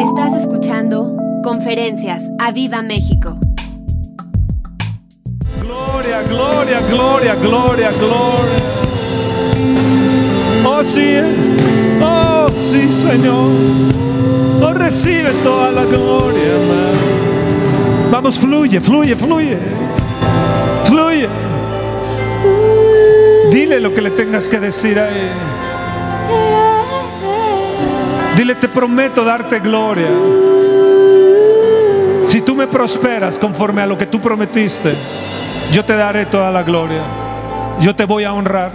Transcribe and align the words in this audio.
Estás 0.00 0.34
escuchando 0.34 1.16
Conferencias 1.42 2.22
a 2.38 2.52
Viva 2.52 2.82
México. 2.82 3.38
Gloria, 5.62 6.22
gloria, 6.22 6.80
gloria, 6.90 7.34
gloria, 7.36 7.90
gloria. 7.92 8.62
Oh 10.66 10.84
sí, 10.84 11.16
oh 12.02 12.48
sí, 12.52 12.92
Señor. 12.92 13.50
Oh 14.62 14.74
recibe 14.74 15.30
toda 15.42 15.70
la 15.70 15.84
gloria, 15.84 16.42
hermano. 16.42 18.10
Vamos, 18.10 18.38
fluye, 18.38 18.80
fluye, 18.80 19.16
fluye. 19.16 19.58
Fluye. 20.84 21.28
Dile 23.50 23.80
lo 23.80 23.94
que 23.94 24.02
le 24.02 24.10
tengas 24.10 24.46
que 24.48 24.60
decir 24.60 24.98
a 24.98 25.08
Él. 25.08 25.65
Dile, 28.36 28.54
te 28.54 28.68
prometo 28.68 29.24
darte 29.24 29.60
gloria. 29.60 30.10
Si 32.28 32.42
tú 32.42 32.54
me 32.54 32.66
prosperas 32.66 33.38
conforme 33.38 33.80
a 33.80 33.86
lo 33.86 33.96
que 33.96 34.04
tú 34.04 34.20
prometiste, 34.20 34.94
yo 35.72 35.84
te 35.84 35.96
daré 35.96 36.26
toda 36.26 36.50
la 36.50 36.62
gloria. 36.62 37.00
Yo 37.80 37.96
te 37.96 38.04
voy 38.04 38.24
a 38.24 38.32
honrar. 38.34 38.72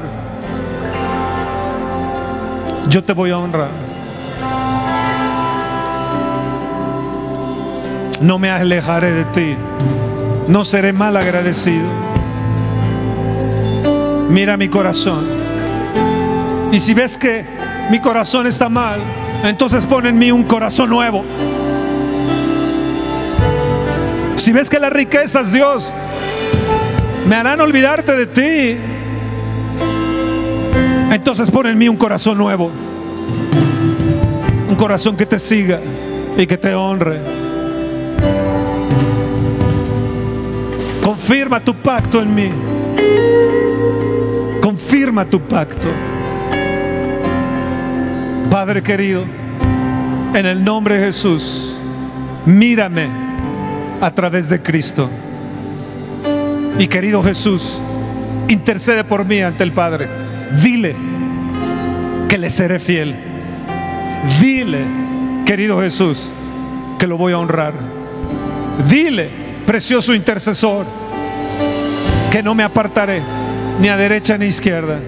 Yo 2.89 3.03
te 3.03 3.13
voy 3.13 3.29
a 3.29 3.37
honrar. 3.37 3.69
No 8.19 8.39
me 8.39 8.49
alejaré 8.49 9.11
de 9.11 9.25
ti. 9.25 9.57
No 10.47 10.63
seré 10.63 10.91
mal 10.91 11.15
agradecido. 11.17 11.85
Mira 14.29 14.57
mi 14.57 14.69
corazón. 14.69 15.27
Y 16.71 16.79
si 16.79 16.93
ves 16.93 17.17
que 17.17 17.45
mi 17.89 17.99
corazón 17.99 18.47
está 18.47 18.69
mal, 18.69 18.99
entonces 19.43 19.85
pon 19.85 20.05
en 20.05 20.17
mí 20.17 20.31
un 20.31 20.43
corazón 20.43 20.89
nuevo. 20.89 21.23
Si 24.35 24.51
ves 24.51 24.69
que 24.69 24.79
las 24.79 24.91
riquezas, 24.91 25.51
Dios, 25.51 25.91
me 27.27 27.35
harán 27.35 27.61
olvidarte 27.61 28.13
de 28.13 28.25
ti, 28.25 28.77
entonces 31.11 31.51
pon 31.51 31.67
en 31.67 31.77
mí 31.77 31.87
un 31.87 31.97
corazón 31.97 32.37
nuevo. 32.37 32.71
Un 34.69 34.75
corazón 34.75 35.17
que 35.17 35.25
te 35.25 35.37
siga 35.37 35.79
y 36.37 36.47
que 36.47 36.57
te 36.57 36.73
honre. 36.73 37.19
Confirma 41.03 41.59
tu 41.59 41.75
pacto 41.75 42.21
en 42.21 42.33
mí. 42.33 42.49
Confirma 44.61 45.25
tu 45.25 45.41
pacto. 45.41 45.87
Padre 48.51 48.83
querido, 48.83 49.23
en 50.33 50.45
el 50.45 50.61
nombre 50.61 50.97
de 50.97 51.05
Jesús, 51.05 51.73
mírame 52.45 53.07
a 54.01 54.11
través 54.11 54.49
de 54.49 54.61
Cristo. 54.61 55.09
Y 56.77 56.85
querido 56.87 57.23
Jesús, 57.23 57.81
intercede 58.49 59.05
por 59.05 59.23
mí 59.23 59.39
ante 59.39 59.63
el 59.63 59.71
Padre. 59.71 60.09
Dile 60.61 60.93
que 62.27 62.37
le 62.37 62.49
seré 62.49 62.79
fiel. 62.79 63.15
Dile, 64.41 64.79
querido 65.45 65.81
Jesús, 65.81 66.29
que 66.99 67.07
lo 67.07 67.15
voy 67.15 67.31
a 67.31 67.37
honrar. 67.37 67.71
Dile, 68.89 69.29
precioso 69.65 70.13
intercesor, 70.13 70.85
que 72.29 72.43
no 72.43 72.53
me 72.53 72.63
apartaré 72.63 73.21
ni 73.79 73.87
a 73.87 73.95
derecha 73.95 74.37
ni 74.37 74.43
a 74.43 74.49
izquierda. 74.49 74.99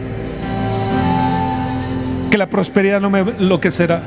Que 2.34 2.40
la 2.40 2.48
prosperidad 2.48 3.00
no 3.00 3.12
me 3.12 3.20
enloquecerá. 3.20 4.02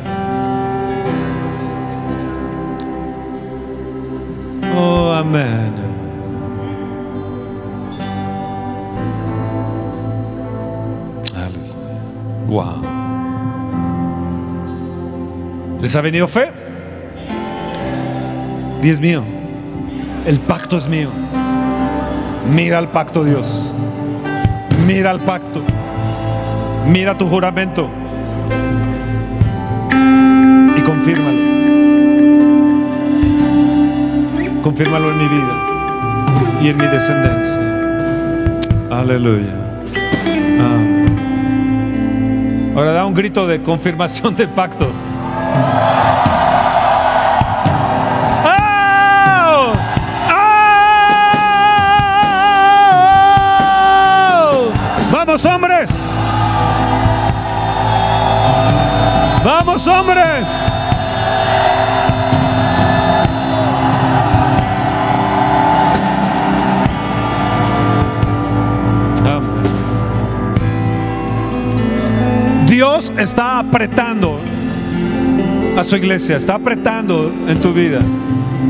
Oh, 4.76 5.12
amén. 5.12 5.72
Wow. 12.48 12.82
¿Les 15.80 15.94
ha 15.94 16.00
venido 16.00 16.26
fe? 16.26 16.50
Dios 18.82 18.98
mío. 18.98 19.22
El 20.26 20.40
pacto 20.40 20.78
es 20.78 20.88
mío. 20.88 21.10
Mira 22.52 22.80
el 22.80 22.88
pacto, 22.88 23.22
Dios. 23.22 23.72
Mira 24.84 25.12
el 25.12 25.20
pacto. 25.20 25.62
Mira 26.88 27.16
tu 27.16 27.28
juramento. 27.28 27.88
Y 30.76 30.80
confírmalo. 30.82 31.38
Confírmalo 34.62 35.10
en 35.10 35.18
mi 35.18 35.28
vida 35.28 35.76
y 36.60 36.68
en 36.68 36.76
mi 36.76 36.86
descendencia. 36.86 37.60
Aleluya. 38.90 39.54
Amén. 40.60 40.96
Ahora 42.76 42.92
da 42.92 43.06
un 43.06 43.14
grito 43.14 43.46
de 43.46 43.62
confirmación 43.62 44.36
del 44.36 44.48
pacto. 44.48 44.90
Vamos 55.10 55.44
hombres. 55.44 55.65
Hombres. 59.84 60.48
Dios 72.66 73.12
está 73.18 73.58
apretando 73.58 74.40
a 75.76 75.84
su 75.84 75.96
iglesia, 75.96 76.38
está 76.38 76.54
apretando 76.54 77.30
en 77.46 77.60
tu 77.60 77.74
vida, 77.74 78.00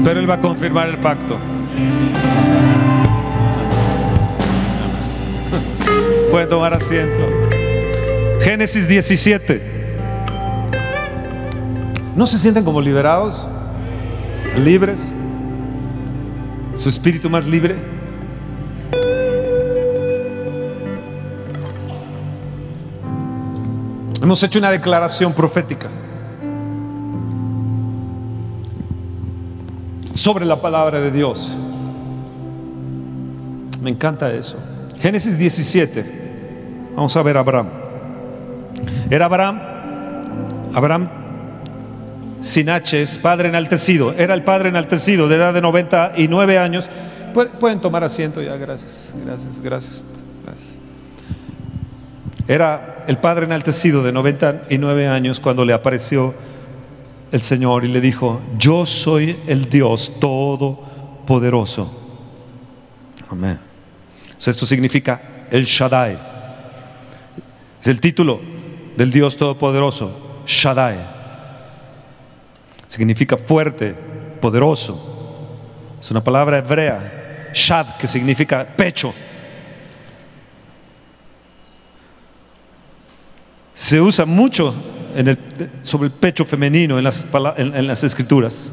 pero 0.03 0.19
Él 0.19 0.29
va 0.29 0.35
a 0.35 0.41
confirmar 0.41 0.89
el 0.89 0.97
pacto. 0.97 1.37
Pueden 6.33 6.49
tomar 6.49 6.75
asiento. 6.75 7.31
Génesis 8.41 8.89
17. 8.89 9.86
¿No 12.17 12.25
se 12.25 12.39
sienten 12.39 12.65
como 12.65 12.81
liberados? 12.81 13.47
¿Libres? 14.57 15.15
¿Su 16.75 16.89
espíritu 16.89 17.29
más 17.29 17.47
libre? 17.47 17.77
Hemos 24.23 24.43
hecho 24.43 24.59
una 24.59 24.71
declaración 24.71 25.35
profética 25.35 25.89
sobre 30.15 30.47
la 30.47 30.59
palabra 30.63 31.01
de 31.01 31.11
Dios. 31.11 31.55
Me 33.83 33.91
encanta 33.91 34.33
eso. 34.33 34.57
Génesis 34.99 35.37
17. 35.37 36.93
Vamos 36.97 37.15
a 37.15 37.23
ver 37.23 37.37
a 37.37 37.41
Abraham. 37.41 37.69
Era 39.11 39.27
Abraham, 39.27 39.61
Abraham 40.75 41.26
sin 42.47 42.71
H, 42.71 43.03
es 43.03 43.19
padre 43.19 43.49
enaltecido. 43.49 44.15
Era 44.17 44.35
el 44.35 44.43
padre 44.43 44.69
enaltecido 44.69 45.29
de 45.29 45.37
edad 45.37 45.53
de 45.53 45.61
99 45.61 46.59
años. 46.59 46.89
Pueden 47.61 47.81
tomar 47.81 48.03
asiento 48.05 48.41
ya, 48.41 48.57
gracias, 48.57 49.13
gracias, 49.25 49.61
gracias. 49.61 50.05
gracias. 50.45 50.77
Era 52.49 53.05
el 53.07 53.19
padre 53.19 53.45
enaltecido 53.45 54.03
de 54.03 54.13
99 54.13 55.09
años 55.09 55.41
cuando 55.41 55.65
le 55.65 55.73
apareció 55.73 56.35
el 57.33 57.43
Señor 57.43 57.85
y 57.85 57.89
le 57.89 58.01
dijo, 58.01 58.41
yo 58.57 58.87
soy 58.87 59.37
el 59.47 59.65
Dios 59.65 60.13
todopoderoso. 60.21 61.93
Amén. 63.29 63.59
esto 64.39 64.65
significa 64.65 65.21
el 65.51 65.65
Shaddai. 65.65 66.19
Es 67.83 67.89
el 67.89 68.01
título 68.01 68.41
del 68.97 69.11
Dios 69.11 69.37
todopoderoso, 69.37 70.43
Shaddai. 70.47 71.16
Significa 72.97 73.37
fuerte, 73.37 73.95
poderoso. 74.41 75.97
Es 76.01 76.11
una 76.11 76.25
palabra 76.25 76.59
hebrea, 76.59 77.51
Shad, 77.53 77.97
que 77.99 78.09
significa 78.09 78.67
pecho. 78.67 79.13
se 83.77 84.01
usa 84.01 84.25
mucho 84.25 84.75
sobre 85.83 86.07
el 86.07 86.13
pecho 86.13 86.47
femenino 86.47 86.97
en 86.97 87.05
las, 87.05 87.27
en, 87.59 87.77
en 87.77 87.87
las 87.87 88.03
escrituras. 88.03 88.71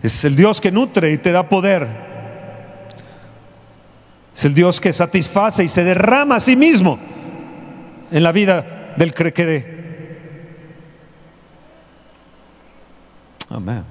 Es 0.00 0.24
el 0.24 0.36
Dios 0.36 0.60
que 0.60 0.70
nutre 0.70 1.10
y 1.10 1.18
te 1.18 1.32
da 1.32 1.48
poder. 1.48 1.88
Es 4.36 4.44
el 4.44 4.54
Dios 4.54 4.80
que 4.80 4.92
satisface 4.92 5.64
y 5.64 5.68
se 5.68 5.82
derrama 5.82 6.36
a 6.36 6.40
sí 6.40 6.54
mismo 6.54 6.98
en 8.12 8.22
la 8.22 8.30
vida 8.30 8.94
del 8.96 9.12
que 9.12 9.83
Amén. 13.54 13.84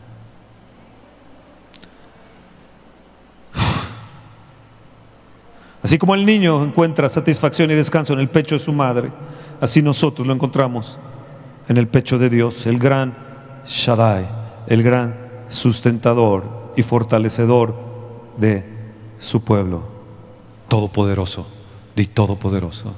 Así 5.81 5.97
como 5.97 6.15
el 6.15 6.25
niño 6.25 6.63
encuentra 6.63 7.09
satisfacción 7.09 7.71
y 7.71 7.73
descanso 7.73 8.13
en 8.13 8.19
el 8.19 8.29
pecho 8.29 8.55
de 8.55 8.59
su 8.59 8.73
madre, 8.73 9.11
así 9.59 9.81
nosotros 9.81 10.27
lo 10.27 10.33
encontramos 10.33 10.99
en 11.67 11.77
el 11.77 11.87
pecho 11.87 12.17
de 12.17 12.29
Dios, 12.29 12.65
el 12.65 12.77
gran 12.77 13.15
Shaddai, 13.65 14.27
el 14.67 14.83
gran 14.83 15.15
sustentador 15.47 16.73
y 16.75 16.83
fortalecedor 16.83 17.75
de 18.37 18.65
su 19.19 19.43
pueblo. 19.43 19.83
Todopoderoso, 20.67 21.47
y 21.95 22.05
todopoderoso. 22.07 22.93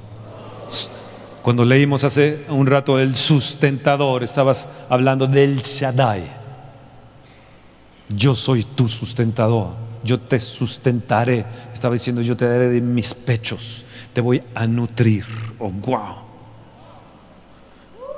Cuando 1.42 1.64
leímos 1.64 2.02
hace 2.02 2.44
un 2.48 2.66
rato 2.66 2.98
el 2.98 3.14
sustentador, 3.16 4.24
estabas 4.24 4.68
hablando 4.88 5.26
del 5.26 5.60
Shaddai. 5.60 6.45
Yo 8.08 8.34
soy 8.34 8.62
tu 8.62 8.88
sustentador 8.88 9.86
yo 10.06 10.18
te 10.18 10.40
sustentaré. 10.40 11.44
Estaba 11.74 11.94
diciendo, 11.94 12.22
yo 12.22 12.36
te 12.36 12.48
daré 12.48 12.68
de 12.68 12.80
mis 12.80 13.12
pechos, 13.12 13.84
te 14.14 14.20
voy 14.22 14.42
a 14.54 14.66
nutrir. 14.66 15.26
Oh, 15.58 15.70
wow. 15.70 16.16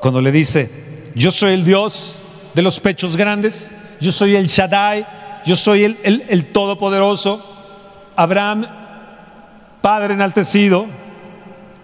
Cuando 0.00 0.20
le 0.20 0.30
dice, 0.30 1.10
yo 1.16 1.32
soy 1.32 1.54
el 1.54 1.64
Dios 1.64 2.16
de 2.54 2.62
los 2.62 2.78
pechos 2.78 3.16
grandes, 3.16 3.72
yo 4.00 4.12
soy 4.12 4.36
el 4.36 4.46
Shaddai, 4.46 5.06
yo 5.44 5.56
soy 5.56 5.84
el, 5.84 6.24
el 6.28 6.46
Todopoderoso, 6.52 7.44
Abraham, 8.14 8.66
Padre 9.80 10.14
enaltecido, 10.14 10.86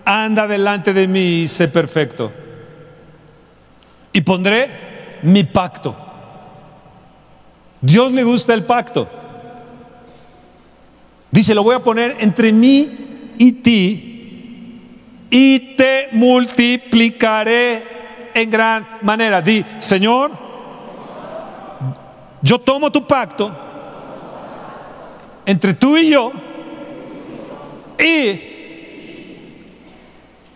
anda 0.04 0.46
delante 0.46 0.92
de 0.92 1.08
mí 1.08 1.42
y 1.42 1.48
sé 1.48 1.66
perfecto. 1.68 2.30
Y 4.12 4.20
pondré 4.20 5.18
mi 5.22 5.42
pacto. 5.42 5.96
Dios 7.84 8.12
le 8.12 8.24
gusta 8.24 8.54
el 8.54 8.64
pacto. 8.64 9.06
Dice, 11.30 11.54
lo 11.54 11.62
voy 11.62 11.74
a 11.74 11.82
poner 11.82 12.16
entre 12.20 12.50
mí 12.50 13.30
y 13.36 13.52
ti 13.52 14.80
y 15.28 15.76
te 15.76 16.08
multiplicaré 16.12 18.30
en 18.32 18.48
gran 18.48 18.88
manera. 19.02 19.42
Di, 19.42 19.62
Señor, 19.80 20.32
yo 22.40 22.58
tomo 22.58 22.90
tu 22.90 23.06
pacto 23.06 23.54
entre 25.44 25.74
tú 25.74 25.98
y 25.98 26.08
yo 26.08 26.32
y 27.98 28.40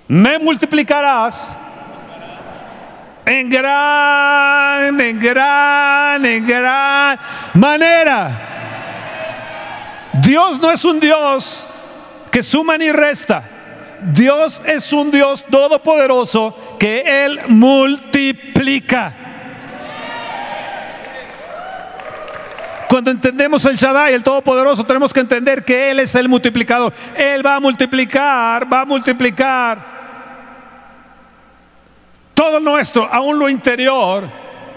me 0.09 0.39
multiplicarás 0.39 1.55
en 3.29 3.49
gran, 3.51 4.99
en 4.99 5.21
gran, 5.21 6.25
en 6.25 6.47
gran 6.47 7.19
manera. 7.53 8.31
Dios 10.15 10.59
no 10.59 10.71
es 10.71 10.83
un 10.85 10.99
Dios 10.99 11.67
que 12.31 12.43
suma 12.43 12.79
ni 12.79 12.91
resta. 12.91 13.45
Dios 14.01 14.63
es 14.65 14.93
un 14.95 15.11
Dios 15.11 15.45
todopoderoso 15.51 16.77
que 16.79 17.25
Él 17.25 17.41
multiplica. 17.49 19.15
Cuando 22.89 23.11
entendemos 23.11 23.63
el 23.67 23.77
Shaddai, 23.77 24.15
el 24.15 24.23
Todopoderoso, 24.23 24.85
tenemos 24.85 25.13
que 25.13 25.21
entender 25.21 25.63
que 25.63 25.91
Él 25.91 26.01
es 26.01 26.15
el 26.15 26.31
multiplicador. 26.31 26.95
Él 27.15 27.45
va 27.45 27.57
a 27.57 27.61
multiplicar, 27.61 28.73
va 28.73 28.81
a 28.81 28.85
multiplicar 28.87 29.98
todo 32.39 32.61
nuestro, 32.61 33.13
aún 33.13 33.37
lo 33.41 33.49
interior 33.49 34.31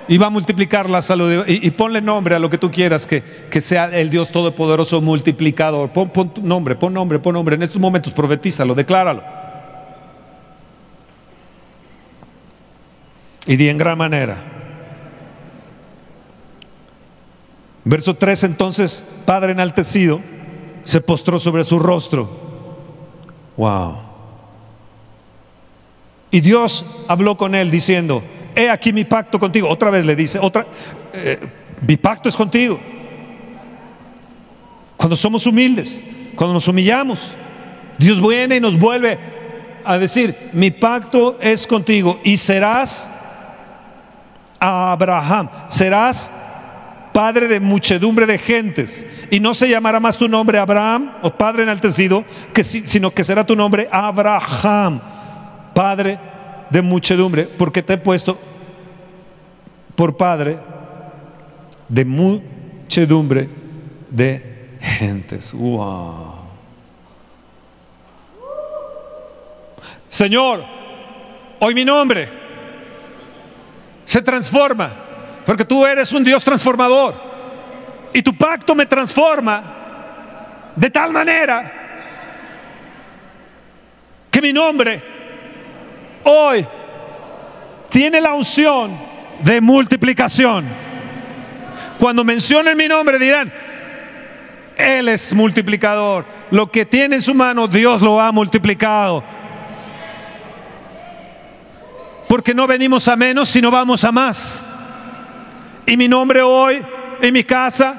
y 0.07 0.17
va 0.17 0.25
a 0.25 0.29
multiplicar 0.31 0.89
la 0.89 0.99
salud. 0.99 1.43
Y, 1.45 1.69
ponle 1.69 2.01
nombre 2.01 2.33
a 2.33 2.39
lo 2.39 2.49
que 2.49 2.57
tú 2.57 2.71
quieras, 2.71 3.05
que, 3.05 3.21
que 3.51 3.61
sea 3.61 3.85
el 3.85 4.09
Dios 4.09 4.31
Todopoderoso 4.31 4.99
multiplicador. 4.99 5.91
Pon, 5.91 6.09
pon 6.09 6.33
nombre, 6.41 6.75
pon 6.75 6.91
nombre, 6.91 7.19
pon 7.19 7.35
nombre. 7.35 7.53
En 7.55 7.61
estos 7.61 7.79
momentos 7.79 8.13
profetízalo, 8.13 8.73
decláralo. 8.73 9.21
Y 13.45 13.55
di 13.57 13.69
en 13.69 13.77
gran 13.77 13.95
manera. 13.95 14.43
Verso 17.83 18.15
3 18.15 18.43
entonces, 18.45 19.05
Padre 19.27 19.51
enaltecido, 19.51 20.19
se 20.83 20.99
postró 20.99 21.37
sobre 21.37 21.63
su 21.63 21.77
rostro. 21.77 22.27
Wow. 23.55 24.10
Y 26.31 26.39
Dios 26.39 26.85
habló 27.07 27.37
con 27.37 27.53
él 27.53 27.69
diciendo, 27.69 28.23
he 28.55 28.69
aquí 28.69 28.93
mi 28.93 29.03
pacto 29.03 29.37
contigo. 29.37 29.67
Otra 29.69 29.89
vez 29.89 30.05
le 30.05 30.15
dice, 30.15 30.39
otra, 30.39 30.65
eh, 31.13 31.39
mi 31.85 31.97
pacto 31.97 32.29
es 32.29 32.35
contigo. 32.35 32.79
Cuando 34.95 35.15
somos 35.15 35.45
humildes, 35.45 36.03
cuando 36.35 36.53
nos 36.53 36.67
humillamos, 36.67 37.33
Dios 37.97 38.25
viene 38.25 38.55
y 38.55 38.59
nos 38.59 38.77
vuelve 38.79 39.19
a 39.83 39.97
decir, 39.97 40.49
mi 40.53 40.71
pacto 40.71 41.37
es 41.41 41.67
contigo 41.67 42.19
y 42.23 42.37
serás 42.37 43.09
Abraham, 44.59 45.49
serás 45.67 46.31
padre 47.11 47.47
de 47.47 47.59
muchedumbre 47.59 48.25
de 48.25 48.37
gentes, 48.37 49.05
y 49.29 49.39
no 49.39 49.53
se 49.53 49.67
llamará 49.67 49.99
más 49.99 50.17
tu 50.17 50.29
nombre 50.29 50.59
Abraham 50.59 51.13
o 51.21 51.31
padre 51.31 51.63
enaltecido, 51.63 52.23
sino 52.63 53.11
que 53.11 53.23
será 53.23 53.45
tu 53.45 53.55
nombre 53.55 53.89
Abraham, 53.91 55.01
padre 55.73 56.19
de 56.69 56.81
muchedumbre, 56.81 57.43
porque 57.43 57.83
te 57.83 57.93
he 57.93 57.97
puesto 57.97 58.39
por 59.95 60.15
padre 60.15 60.57
de 61.87 62.05
muchedumbre 62.05 63.49
de 64.09 64.77
gentes. 64.79 65.53
Wow. 65.53 66.35
Señor, 70.07 70.63
hoy 71.59 71.73
mi 71.73 71.85
nombre 71.85 72.29
se 74.05 74.21
transforma, 74.21 74.91
porque 75.45 75.63
tú 75.63 75.85
eres 75.85 76.11
un 76.13 76.23
Dios 76.23 76.43
transformador. 76.43 77.31
Y 78.13 78.21
tu 78.21 78.35
pacto 78.35 78.75
me 78.75 78.85
transforma 78.85 79.63
de 80.75 80.89
tal 80.89 81.11
manera 81.13 81.71
que 84.29 84.41
mi 84.41 84.51
nombre 84.51 85.10
hoy 86.23 86.65
tiene 87.89 88.21
la 88.21 88.33
unción 88.33 88.97
de 89.43 89.61
multiplicación. 89.61 90.65
Cuando 91.99 92.23
mencionen 92.23 92.77
mi 92.77 92.87
nombre 92.87 93.19
dirán, 93.19 93.53
Él 94.75 95.09
es 95.09 95.33
multiplicador. 95.33 96.25
Lo 96.49 96.71
que 96.71 96.85
tiene 96.85 97.17
en 97.17 97.21
su 97.21 97.33
mano, 97.33 97.67
Dios 97.67 98.01
lo 98.01 98.19
ha 98.19 98.31
multiplicado. 98.31 99.23
Porque 102.27 102.53
no 102.53 102.65
venimos 102.65 103.07
a 103.07 103.15
menos, 103.15 103.49
sino 103.49 103.69
vamos 103.69 104.03
a 104.03 104.11
más. 104.11 104.63
Y 105.85 105.97
mi 105.97 106.07
nombre 106.07 106.41
hoy, 106.41 106.81
en 107.21 107.33
mi 107.33 107.43
casa, 107.43 107.95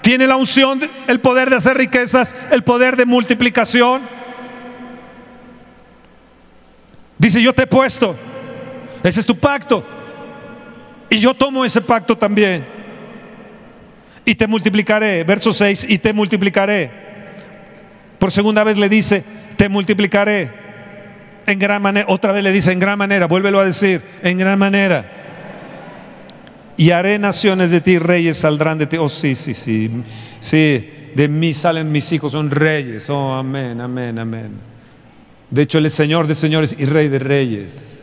tiene 0.00 0.26
la 0.26 0.36
unción, 0.36 0.80
el 1.06 1.20
poder 1.20 1.50
de 1.50 1.56
hacer 1.56 1.76
riquezas, 1.76 2.34
el 2.50 2.64
poder 2.64 2.96
de 2.96 3.04
multiplicación. 3.04 4.02
Dice, 7.20 7.42
yo 7.42 7.52
te 7.52 7.64
he 7.64 7.66
puesto. 7.66 8.16
Ese 9.02 9.20
es 9.20 9.26
tu 9.26 9.36
pacto. 9.36 9.84
Y 11.10 11.18
yo 11.18 11.34
tomo 11.34 11.66
ese 11.66 11.82
pacto 11.82 12.16
también. 12.16 12.64
Y 14.24 14.34
te 14.34 14.46
multiplicaré. 14.46 15.22
Verso 15.24 15.52
6, 15.52 15.84
y 15.86 15.98
te 15.98 16.14
multiplicaré. 16.14 16.90
Por 18.18 18.32
segunda 18.32 18.64
vez 18.64 18.78
le 18.78 18.88
dice, 18.88 19.22
te 19.58 19.68
multiplicaré. 19.68 20.50
En 21.44 21.58
gran 21.58 21.82
manera. 21.82 22.06
Otra 22.08 22.32
vez 22.32 22.42
le 22.42 22.52
dice, 22.52 22.72
en 22.72 22.78
gran 22.78 22.96
manera. 22.96 23.26
Vuélvelo 23.26 23.60
a 23.60 23.66
decir, 23.66 24.00
en 24.22 24.38
gran 24.38 24.58
manera. 24.58 25.04
Y 26.78 26.90
haré 26.92 27.18
naciones 27.18 27.70
de 27.70 27.82
ti, 27.82 27.98
reyes 27.98 28.38
saldrán 28.38 28.78
de 28.78 28.86
ti. 28.86 28.96
Oh, 28.96 29.10
sí, 29.10 29.34
sí, 29.34 29.52
sí. 29.52 29.90
Sí, 30.40 30.90
de 31.14 31.28
mí 31.28 31.52
salen 31.52 31.92
mis 31.92 32.10
hijos, 32.12 32.32
son 32.32 32.50
reyes. 32.50 33.10
Oh, 33.10 33.34
amén, 33.34 33.78
amén, 33.78 34.18
amén. 34.18 34.70
De 35.50 35.62
hecho, 35.62 35.78
Él 35.78 35.86
es 35.86 35.94
Señor 35.94 36.26
de 36.26 36.34
señores 36.34 36.74
y 36.78 36.84
Rey 36.84 37.08
de 37.08 37.18
reyes. 37.18 38.02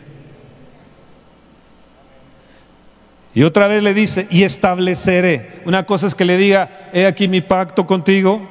Y 3.34 3.44
otra 3.44 3.68
vez 3.68 3.84
le 3.84 3.94
dice, 3.94 4.28
y 4.32 4.44
estableceré. 4.44 5.62
Una 5.66 5.86
cosa 5.86 6.08
es 6.08 6.16
que 6.16 6.26
le 6.26 6.38
diga, 6.38 6.90
he 6.92 7.06
aquí 7.06 7.28
mi 7.28 7.42
pacto 7.42 7.86
contigo, 7.86 8.42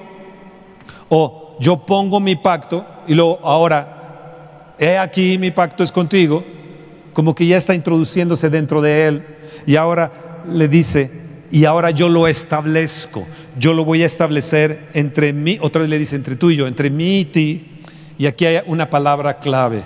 o 1.08 1.56
yo 1.60 1.84
pongo 1.84 2.20
mi 2.20 2.36
pacto, 2.36 2.86
y 3.06 3.14
luego 3.14 3.40
ahora, 3.42 4.74
he 4.78 4.96
aquí 4.96 5.38
mi 5.38 5.50
pacto 5.50 5.82
es 5.82 5.90
contigo, 5.90 6.44
como 7.12 7.34
que 7.34 7.46
ya 7.46 7.56
está 7.56 7.74
introduciéndose 7.74 8.48
dentro 8.48 8.80
de 8.80 9.08
él, 9.08 9.26
y 9.66 9.74
ahora 9.74 10.44
le 10.48 10.68
dice, 10.68 11.10
y 11.50 11.64
ahora 11.64 11.90
yo 11.90 12.08
lo 12.08 12.28
establezco, 12.28 13.26
yo 13.58 13.72
lo 13.72 13.84
voy 13.84 14.04
a 14.04 14.06
establecer 14.06 14.88
entre 14.94 15.32
mí, 15.32 15.58
otra 15.60 15.80
vez 15.80 15.90
le 15.90 15.98
dice, 15.98 16.14
entre 16.14 16.36
tú 16.36 16.50
y 16.50 16.56
yo, 16.56 16.66
entre 16.68 16.90
mí 16.90 17.20
y 17.20 17.24
ti, 17.24 17.75
y 18.18 18.26
aquí 18.26 18.46
hay 18.46 18.62
una 18.66 18.88
palabra 18.88 19.38
clave. 19.38 19.84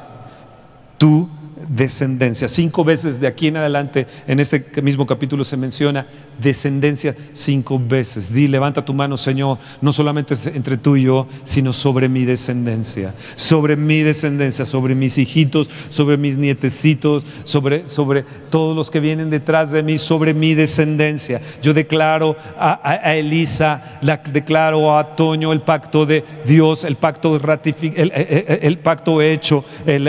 Tú 0.98 1.28
descendencia. 1.70 2.48
Cinco 2.48 2.84
veces 2.84 3.20
de 3.20 3.28
aquí 3.28 3.46
en 3.46 3.56
adelante, 3.56 4.06
en 4.26 4.40
este 4.40 4.64
mismo 4.82 5.06
capítulo 5.06 5.44
se 5.44 5.56
menciona 5.56 6.06
descendencia 6.40 7.14
cinco 7.32 7.80
veces. 7.82 8.32
Di, 8.32 8.48
levanta 8.48 8.84
tu 8.84 8.92
mano, 8.92 9.16
Señor, 9.16 9.58
no 9.80 9.92
solamente 9.92 10.34
entre 10.52 10.76
tú 10.76 10.96
y 10.96 11.04
yo, 11.04 11.28
sino 11.44 11.72
sobre 11.72 12.08
mi 12.08 12.24
descendencia, 12.24 13.14
sobre 13.36 13.76
mi 13.76 14.02
descendencia, 14.02 14.66
sobre 14.66 14.96
mis 14.96 15.16
hijitos, 15.16 15.70
sobre 15.90 16.16
mis 16.16 16.36
nietecitos, 16.36 17.24
sobre, 17.44 17.86
sobre 17.86 18.24
todos 18.50 18.74
los 18.74 18.90
que 18.90 18.98
vienen 18.98 19.30
detrás 19.30 19.70
de 19.70 19.84
mí, 19.84 19.98
sobre 19.98 20.34
mi 20.34 20.54
descendencia. 20.54 21.40
Yo 21.62 21.72
declaro 21.72 22.36
a, 22.58 23.14
Elisa, 23.14 24.00
la, 24.02 24.16
declaro 24.16 24.96
a 24.96 25.14
Toño 25.14 25.52
el 25.52 25.60
pacto 25.60 26.04
de 26.04 26.24
Dios, 26.44 26.82
el 26.82 26.96
pacto, 26.96 27.36
el, 27.36 28.12
el, 28.14 28.78
pacto 28.78 29.22
hecho, 29.22 29.64
el, 29.86 30.08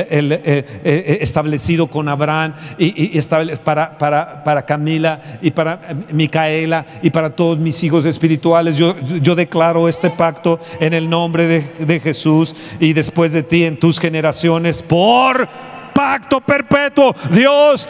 establecido 0.84 1.51
con 1.90 2.08
Abraham 2.10 2.54
y, 2.78 3.18
y 3.18 3.22
para, 3.64 3.98
para, 3.98 4.44
para 4.44 4.66
Camila 4.66 5.22
y 5.42 5.52
para 5.52 5.80
Micaela 6.12 6.86
y 7.02 7.10
para 7.10 7.30
todos 7.30 7.58
mis 7.58 7.84
hijos 7.84 8.06
espirituales. 8.06 8.78
Yo, 8.78 8.96
yo 9.22 9.36
declaro 9.36 9.88
este 9.88 10.10
pacto 10.10 10.60
en 10.80 10.94
el 10.94 11.10
nombre 11.10 11.48
de, 11.48 11.86
de 11.86 12.00
Jesús 12.00 12.56
y 12.80 12.94
después 12.94 13.34
de 13.34 13.44
ti 13.44 13.66
en 13.66 13.80
tus 13.80 14.00
generaciones 14.00 14.82
por 14.82 15.48
pacto 15.94 16.42
perpetuo. 16.42 17.16
Dios 17.32 17.88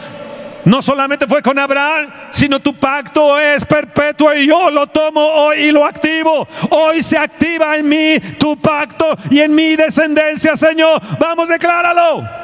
no 0.64 0.80
solamente 0.80 1.26
fue 1.26 1.42
con 1.42 1.58
Abraham, 1.58 2.08
sino 2.30 2.60
tu 2.60 2.74
pacto 2.74 3.38
es 3.38 3.64
perpetuo 3.64 4.32
y 4.34 4.46
yo 4.46 4.70
lo 4.70 4.86
tomo 4.86 5.20
hoy 5.20 5.64
y 5.64 5.72
lo 5.72 5.84
activo. 5.84 6.46
Hoy 6.70 7.02
se 7.02 7.18
activa 7.18 7.76
en 7.76 7.88
mí 7.88 8.20
tu 8.38 8.56
pacto 8.56 9.16
y 9.30 9.40
en 9.40 9.54
mi 9.54 9.76
descendencia, 9.76 10.56
Señor. 10.56 11.00
Vamos, 11.18 11.48
decláralo. 11.48 12.42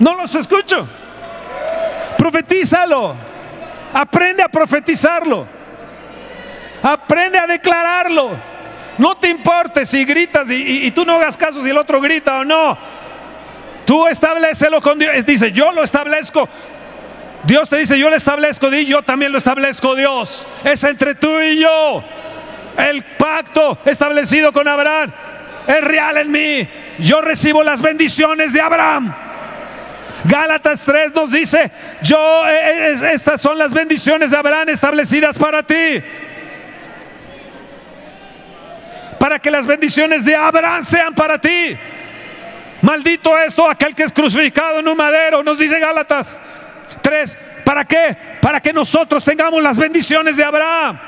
No 0.00 0.16
los 0.16 0.34
escucho. 0.34 0.88
Profetízalo. 2.18 3.14
Aprende 3.92 4.42
a 4.42 4.48
profetizarlo. 4.48 5.46
Aprende 6.82 7.38
a 7.38 7.46
declararlo. 7.46 8.36
No 8.98 9.16
te 9.16 9.28
importe 9.28 9.86
si 9.86 10.04
gritas 10.04 10.50
y, 10.50 10.90
tú 10.90 11.04
no 11.04 11.16
hagas 11.16 11.36
caso 11.36 11.62
si 11.62 11.70
el 11.70 11.78
otro 11.78 12.00
grita 12.00 12.38
o 12.38 12.44
no. 12.44 12.76
Tú 13.84 14.06
establecelo 14.06 14.80
con 14.80 14.98
Dios. 14.98 15.24
Dice, 15.24 15.52
yo 15.52 15.72
lo 15.72 15.82
establezco. 15.82 16.48
Dios 17.44 17.68
te 17.68 17.76
dice, 17.76 17.98
yo 17.98 18.10
lo 18.10 18.16
establezco. 18.16 18.72
Y 18.72 18.86
yo 18.86 19.02
también 19.02 19.32
lo 19.32 19.38
establezco, 19.38 19.94
Dios. 19.94 20.46
Es 20.64 20.82
entre 20.84 21.14
tú 21.14 21.40
y 21.40 21.60
yo. 21.60 22.02
El 22.76 23.02
pacto 23.18 23.78
establecido 23.84 24.52
con 24.52 24.66
Abraham 24.66 25.12
es 25.66 25.80
real 25.82 26.16
en 26.18 26.30
mí. 26.30 26.68
Yo 26.98 27.20
recibo 27.20 27.62
las 27.62 27.82
bendiciones 27.82 28.52
de 28.52 28.60
Abraham. 28.60 29.14
Gálatas 30.24 30.82
3 30.84 31.14
nos 31.14 31.30
dice, 31.30 31.70
yo, 32.02 32.46
eh, 32.46 32.92
eh, 32.92 33.10
estas 33.12 33.40
son 33.40 33.58
las 33.58 33.72
bendiciones 33.72 34.30
de 34.30 34.36
Abraham 34.36 34.68
establecidas 34.68 35.38
para 35.38 35.62
ti. 35.62 36.02
Para 39.18 39.38
que 39.38 39.50
las 39.50 39.66
bendiciones 39.66 40.24
de 40.24 40.34
Abraham 40.34 40.82
sean 40.82 41.14
para 41.14 41.40
ti. 41.40 41.76
Maldito 42.82 43.38
esto, 43.38 43.68
aquel 43.68 43.94
que 43.94 44.04
es 44.04 44.12
crucificado 44.12 44.78
en 44.80 44.88
un 44.88 44.96
madero, 44.96 45.42
nos 45.42 45.58
dice 45.58 45.78
Gálatas 45.78 46.40
3. 47.02 47.38
¿Para 47.64 47.84
qué? 47.84 48.16
Para 48.40 48.60
que 48.60 48.72
nosotros 48.72 49.24
tengamos 49.24 49.62
las 49.62 49.78
bendiciones 49.78 50.36
de 50.36 50.44
Abraham. 50.44 50.98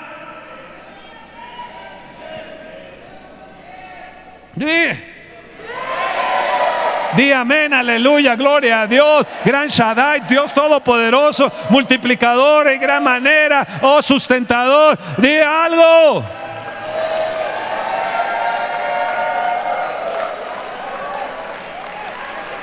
Di 7.16 7.31
amén, 7.31 7.75
aleluya, 7.75 8.37
gloria 8.37 8.83
a 8.83 8.87
Dios. 8.87 9.26
Gran 9.45 9.69
Shaddai, 9.69 10.21
Dios 10.28 10.52
Todopoderoso, 10.54 11.52
multiplicador 11.69 12.69
en 12.69 12.81
gran 12.81 13.04
manera, 13.04 13.66
oh 13.83 14.00
sustentador. 14.00 14.99
Di 15.19 15.38
algo. 15.38 16.25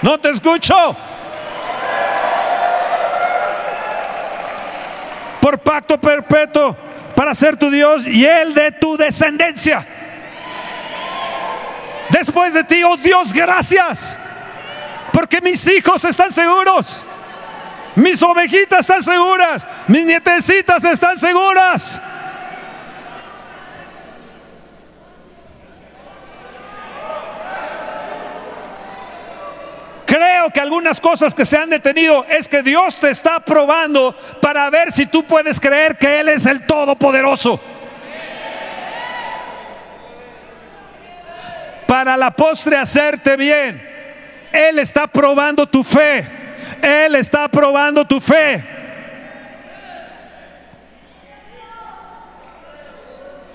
No 0.01 0.17
te 0.17 0.29
escucho. 0.29 0.95
Por 5.41 5.59
pacto 5.59 5.99
perpetuo 5.99 6.75
para 7.15 7.33
ser 7.33 7.57
tu 7.57 7.69
Dios 7.69 8.07
y 8.07 8.25
el 8.25 8.53
de 8.53 8.71
tu 8.71 8.97
descendencia. 8.97 9.85
Después 12.09 12.53
de 12.53 12.63
ti, 12.63 12.83
oh 12.83 12.97
Dios, 12.97 13.31
gracias. 13.31 14.17
Porque 15.11 15.41
mis 15.41 15.65
hijos 15.67 16.05
están 16.05 16.31
seguros. 16.31 17.03
Mis 17.95 18.21
ovejitas 18.21 18.81
están 18.81 19.01
seguras. 19.01 19.67
Mis 19.87 20.05
nietecitas 20.05 20.83
están 20.83 21.17
seguras. 21.17 22.01
Creo 30.05 30.49
que 30.49 30.59
algunas 30.59 30.99
cosas 30.99 31.35
que 31.35 31.45
se 31.45 31.55
han 31.55 31.69
detenido 31.69 32.25
es 32.29 32.47
que 32.47 32.63
Dios 32.63 32.99
te 32.99 33.11
está 33.11 33.39
probando 33.41 34.15
para 34.41 34.67
ver 34.69 34.91
si 34.91 35.05
tú 35.05 35.23
puedes 35.23 35.59
creer 35.59 35.97
que 35.97 36.19
Él 36.19 36.29
es 36.29 36.45
el 36.47 36.65
Todopoderoso. 36.65 37.59
Para 41.85 42.17
la 42.17 42.31
postre 42.31 42.77
hacerte 42.77 43.35
bien. 43.35 43.88
Él 44.51 44.79
está 44.79 45.07
probando 45.07 45.67
tu 45.67 45.83
fe. 45.83 46.27
Él 46.81 47.15
está 47.15 47.47
probando 47.47 48.05
tu 48.05 48.19
fe. 48.19 48.63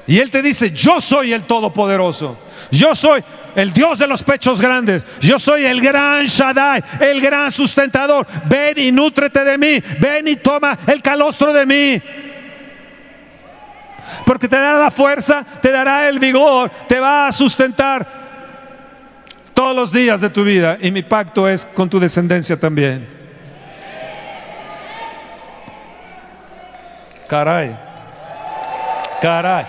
Y 0.07 0.19
Él 0.19 0.31
te 0.31 0.43
dice, 0.43 0.71
yo 0.71 1.01
soy 1.01 1.33
el 1.33 1.45
Todopoderoso. 1.45 2.39
Yo 2.71 2.95
soy 2.95 3.25
el 3.55 3.73
Dios 3.73 3.99
de 3.99 4.07
los 4.07 4.23
pechos 4.23 4.61
grandes. 4.61 5.07
Yo 5.21 5.39
soy 5.39 5.65
el 5.65 5.81
gran 5.81 6.27
Shaddai, 6.27 6.85
el 7.01 7.21
gran 7.21 7.51
sustentador. 7.51 8.27
Ven 8.47 8.79
y 8.79 8.93
nútrete 8.93 9.45
de 9.45 9.57
mí. 9.57 9.83
Ven 10.01 10.29
y 10.29 10.37
toma 10.37 10.79
el 10.87 11.01
calostro 11.01 11.53
de 11.53 11.65
mí. 11.65 12.03
Porque 14.27 14.49
te 14.49 14.57
dará 14.57 14.79
la 14.79 14.91
fuerza, 14.91 15.45
te 15.63 15.71
dará 15.71 16.09
el 16.09 16.19
vigor, 16.19 16.71
te 16.87 17.01
va 17.01 17.27
a 17.27 17.33
sustentar 17.33 18.24
todos 19.55 19.75
los 19.75 19.93
días 19.93 20.21
de 20.21 20.29
tu 20.29 20.45
vida 20.45 20.77
y 20.81 20.91
mi 20.91 21.03
pacto 21.03 21.49
es 21.49 21.65
con 21.65 21.89
tu 21.89 22.01
descendencia 22.01 22.59
también. 22.59 23.09
Caray, 27.29 27.79
caray. 29.23 29.65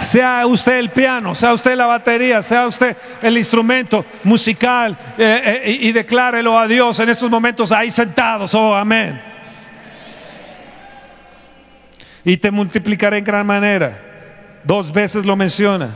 Sea 0.00 0.46
usted 0.46 0.78
el 0.78 0.90
piano, 0.90 1.34
sea 1.34 1.52
usted 1.52 1.76
la 1.76 1.86
batería, 1.86 2.42
sea 2.42 2.66
usted 2.66 2.96
el 3.20 3.38
instrumento 3.38 4.04
musical 4.24 4.98
eh, 5.16 5.60
eh, 5.64 5.78
y, 5.80 5.92
declárelo 5.92 6.58
a 6.58 6.66
Dios 6.66 6.98
en 6.98 7.08
estos 7.08 7.30
momentos 7.30 7.70
ahí 7.70 7.90
sentados. 7.90 8.52
Oh, 8.54 8.74
amén. 8.74 9.22
Y 12.24 12.36
te 12.36 12.50
multiplicaré 12.50 13.18
en 13.18 13.24
gran 13.24 13.46
manera. 13.46 14.00
Dos 14.64 14.92
veces 14.92 15.24
lo 15.24 15.36
menciona. 15.36 15.90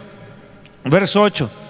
Verso 0.85 1.23
8 1.23 1.66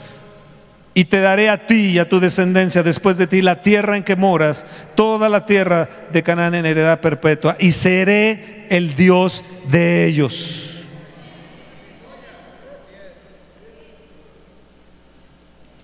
y 0.97 1.05
te 1.05 1.21
daré 1.21 1.51
a 1.51 1.67
ti 1.67 1.91
y 1.91 1.99
a 1.99 2.09
tu 2.09 2.21
descendencia 2.21 2.83
después 2.83 3.19
de 3.19 3.27
ti 3.27 3.43
la 3.43 3.61
tierra 3.61 3.99
en 3.99 4.03
que 4.03 4.17
moras, 4.17 4.65
toda 4.95 5.29
la 5.29 5.45
tierra 5.45 5.91
de 6.11 6.23
Canaán 6.23 6.55
en 6.55 6.65
heredad 6.65 7.01
perpetua, 7.01 7.55
y 7.61 7.73
seré 7.73 8.67
el 8.71 8.97
Dios 8.97 9.45
de 9.69 10.07
ellos. 10.07 10.83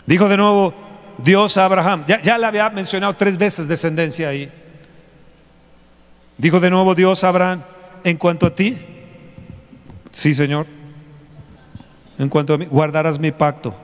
Dijo 0.06 0.30
de 0.30 0.38
nuevo 0.38 0.72
Dios 1.18 1.58
a 1.58 1.66
Abraham, 1.66 2.06
ya, 2.06 2.38
le 2.38 2.46
había 2.46 2.70
mencionado 2.70 3.12
tres 3.12 3.36
veces 3.36 3.68
descendencia 3.68 4.30
ahí. 4.30 4.50
Dijo 6.38 6.58
de 6.58 6.70
nuevo 6.70 6.94
Dios 6.94 7.22
a 7.22 7.28
Abraham, 7.28 7.62
en 8.02 8.16
cuanto 8.16 8.46
a 8.46 8.54
ti, 8.54 8.78
sí 10.10 10.34
Señor, 10.34 10.66
en 12.18 12.30
cuanto 12.30 12.54
a 12.54 12.58
mí, 12.58 12.64
guardarás 12.64 13.18
mi 13.18 13.30
pacto 13.30 13.74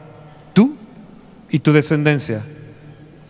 y 1.51 1.59
tu 1.61 1.73
descendencia 1.73 2.43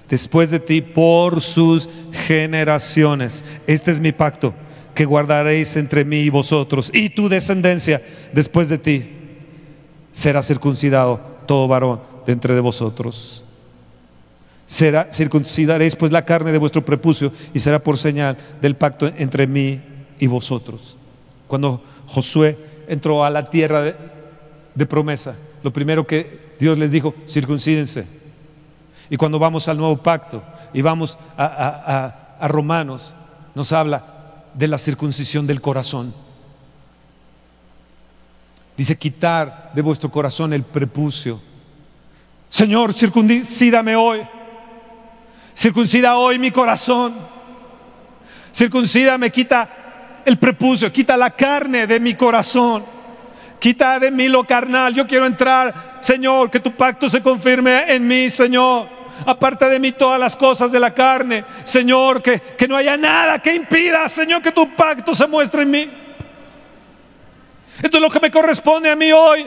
después 0.08 0.50
de 0.50 0.60
ti 0.60 0.80
por 0.80 1.40
sus 1.40 1.88
generaciones. 2.12 3.44
Este 3.66 3.90
es 3.90 4.00
mi 4.00 4.12
pacto 4.12 4.54
que 4.94 5.04
guardaréis 5.04 5.76
entre 5.76 6.04
mí 6.04 6.18
y 6.18 6.30
vosotros 6.30 6.90
y 6.92 7.10
tu 7.10 7.28
descendencia 7.28 8.02
después 8.32 8.68
de 8.68 8.78
ti 8.78 9.10
será 10.12 10.42
circuncidado 10.42 11.20
todo 11.46 11.68
varón 11.68 12.00
de 12.26 12.32
entre 12.32 12.54
de 12.54 12.60
vosotros. 12.60 13.44
Será, 14.66 15.08
circuncidaréis 15.12 15.96
pues 15.96 16.12
la 16.12 16.24
carne 16.24 16.52
de 16.52 16.58
vuestro 16.58 16.84
prepucio 16.84 17.32
y 17.54 17.60
será 17.60 17.78
por 17.78 17.96
señal 17.96 18.36
del 18.60 18.76
pacto 18.76 19.06
entre 19.16 19.46
mí 19.46 19.80
y 20.18 20.26
vosotros. 20.26 20.96
Cuando 21.46 21.82
Josué 22.06 22.58
entró 22.88 23.24
a 23.24 23.30
la 23.30 23.48
tierra 23.48 23.94
de 24.74 24.86
promesa, 24.86 25.36
lo 25.62 25.72
primero 25.72 26.06
que 26.06 26.54
Dios 26.58 26.78
les 26.78 26.90
dijo, 26.90 27.14
circuncídense. 27.28 28.06
Y 29.10 29.16
cuando 29.16 29.38
vamos 29.38 29.68
al 29.68 29.76
nuevo 29.76 29.96
pacto 29.96 30.42
y 30.72 30.82
vamos 30.82 31.18
a, 31.36 32.38
Romanos, 32.42 33.14
nos 33.54 33.72
habla 33.72 34.44
de 34.54 34.68
la 34.68 34.78
circuncisión 34.78 35.46
del 35.46 35.60
corazón. 35.60 36.14
Dice, 38.76 38.96
quitar 38.96 39.72
de 39.74 39.82
vuestro 39.82 40.10
corazón 40.10 40.52
el 40.52 40.62
prepucio. 40.62 41.40
Señor, 42.48 42.92
circuncídame 42.92 43.96
hoy. 43.96 44.20
Circuncida 45.54 46.16
hoy 46.16 46.38
mi 46.38 46.52
corazón. 46.52 47.16
Circuncídame, 48.52 49.30
quita 49.30 50.22
el 50.24 50.38
prepucio, 50.38 50.92
quita 50.92 51.16
la 51.16 51.30
carne 51.30 51.86
de 51.86 51.98
mi 51.98 52.14
corazón. 52.14 52.97
Quita 53.58 53.98
de 53.98 54.10
mí 54.10 54.28
lo 54.28 54.44
carnal. 54.44 54.94
Yo 54.94 55.06
quiero 55.06 55.26
entrar, 55.26 55.98
Señor, 56.00 56.50
que 56.50 56.60
tu 56.60 56.74
pacto 56.76 57.10
se 57.10 57.22
confirme 57.22 57.92
en 57.92 58.06
mí, 58.06 58.30
Señor. 58.30 58.88
Aparte 59.26 59.66
de 59.66 59.80
mí 59.80 59.92
todas 59.92 60.20
las 60.20 60.36
cosas 60.36 60.70
de 60.70 60.78
la 60.78 60.94
carne. 60.94 61.44
Señor, 61.64 62.22
que, 62.22 62.40
que 62.40 62.68
no 62.68 62.76
haya 62.76 62.96
nada 62.96 63.40
que 63.40 63.54
impida, 63.54 64.08
Señor, 64.08 64.42
que 64.42 64.52
tu 64.52 64.74
pacto 64.76 65.14
se 65.14 65.26
muestre 65.26 65.62
en 65.62 65.70
mí. 65.70 65.90
Esto 67.82 67.96
es 67.96 68.02
lo 68.02 68.10
que 68.10 68.20
me 68.20 68.30
corresponde 68.30 68.90
a 68.90 68.96
mí 68.96 69.12
hoy. 69.12 69.44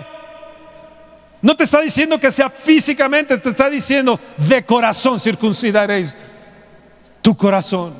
No 1.41 1.55
te 1.55 1.63
está 1.63 1.81
diciendo 1.81 2.19
que 2.19 2.31
sea 2.31 2.49
físicamente, 2.49 3.37
te 3.37 3.49
está 3.49 3.69
diciendo 3.69 4.19
de 4.37 4.63
corazón 4.63 5.19
circuncidaréis 5.19 6.15
tu 7.21 7.35
corazón. 7.35 7.95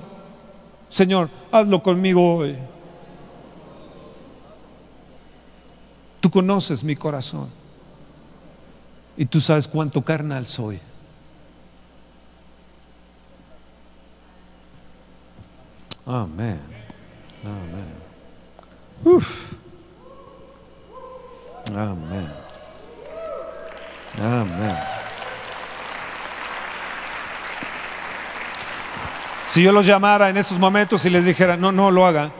Señor, 0.90 1.30
hazlo 1.52 1.82
conmigo 1.82 2.36
hoy. 2.36 2.56
Tú 6.22 6.30
conoces 6.30 6.84
mi 6.84 6.96
corazón 6.96 7.50
y 9.18 9.26
tú 9.26 9.42
sabes 9.42 9.68
cuánto 9.68 10.04
carnal 10.04 10.48
soy. 10.48 10.80
Amén. 16.06 16.60
Amén. 17.44 17.92
Uf. 19.04 19.52
Amén. 21.76 22.30
Amén. 24.20 24.78
Si 29.46 29.64
yo 29.64 29.72
los 29.72 29.86
llamara 29.86 30.30
en 30.30 30.38
estos 30.38 30.60
momentos 30.60 31.04
y 31.06 31.10
les 31.10 31.26
dijera, 31.26 31.58
no, 31.58 31.72
no 31.72 31.90
lo 31.90 32.06
hagan, 32.06 32.32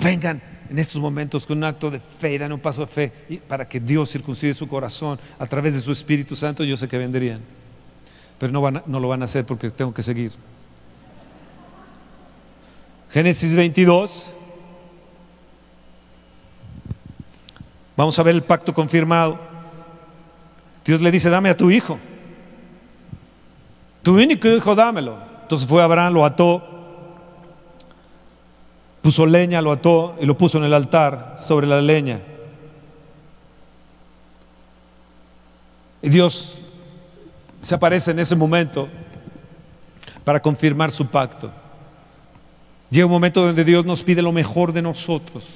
vengan 0.00 0.51
en 0.72 0.78
estos 0.78 1.02
momentos 1.02 1.44
con 1.44 1.58
un 1.58 1.64
acto 1.64 1.90
de 1.90 2.00
fe, 2.00 2.38
dan 2.38 2.50
un 2.50 2.58
paso 2.58 2.80
de 2.80 2.86
fe 2.86 3.12
para 3.46 3.68
que 3.68 3.78
Dios 3.78 4.10
circuncide 4.10 4.54
su 4.54 4.66
corazón 4.66 5.20
a 5.38 5.44
través 5.44 5.74
de 5.74 5.82
su 5.82 5.92
Espíritu 5.92 6.34
Santo, 6.34 6.64
yo 6.64 6.78
sé 6.78 6.88
que 6.88 6.96
vendrían. 6.96 7.40
Pero 8.38 8.50
no, 8.54 8.70
no 8.86 8.98
lo 8.98 9.08
van 9.08 9.20
a 9.20 9.26
hacer 9.26 9.44
porque 9.44 9.70
tengo 9.70 9.92
que 9.92 10.02
seguir. 10.02 10.32
Génesis 13.10 13.54
22. 13.54 14.32
Vamos 17.94 18.18
a 18.18 18.22
ver 18.22 18.34
el 18.34 18.42
pacto 18.42 18.72
confirmado. 18.72 19.38
Dios 20.86 21.02
le 21.02 21.10
dice, 21.10 21.28
dame 21.28 21.50
a 21.50 21.56
tu 21.56 21.70
hijo. 21.70 21.98
Tu 24.02 24.14
único 24.14 24.48
hijo, 24.48 24.74
dámelo. 24.74 25.18
Entonces 25.42 25.68
fue 25.68 25.82
Abraham, 25.82 26.14
lo 26.14 26.24
ató, 26.24 26.71
puso 29.02 29.26
leña, 29.26 29.60
lo 29.60 29.72
ató 29.72 30.16
y 30.20 30.26
lo 30.26 30.38
puso 30.38 30.58
en 30.58 30.64
el 30.64 30.72
altar 30.72 31.36
sobre 31.38 31.66
la 31.66 31.82
leña. 31.82 32.20
Y 36.00 36.08
Dios 36.08 36.58
se 37.60 37.74
aparece 37.74 38.12
en 38.12 38.20
ese 38.20 38.34
momento 38.34 38.88
para 40.24 40.40
confirmar 40.40 40.90
su 40.90 41.06
pacto. 41.06 41.50
Llega 42.90 43.06
un 43.06 43.12
momento 43.12 43.44
donde 43.44 43.64
Dios 43.64 43.84
nos 43.84 44.02
pide 44.02 44.22
lo 44.22 44.32
mejor 44.32 44.72
de 44.72 44.82
nosotros. 44.82 45.48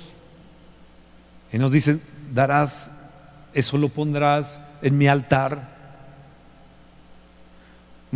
Y 1.52 1.58
nos 1.58 1.70
dice, 1.70 1.98
darás, 2.32 2.90
eso 3.52 3.78
lo 3.78 3.88
pondrás 3.88 4.60
en 4.82 4.96
mi 4.96 5.06
altar. 5.06 5.75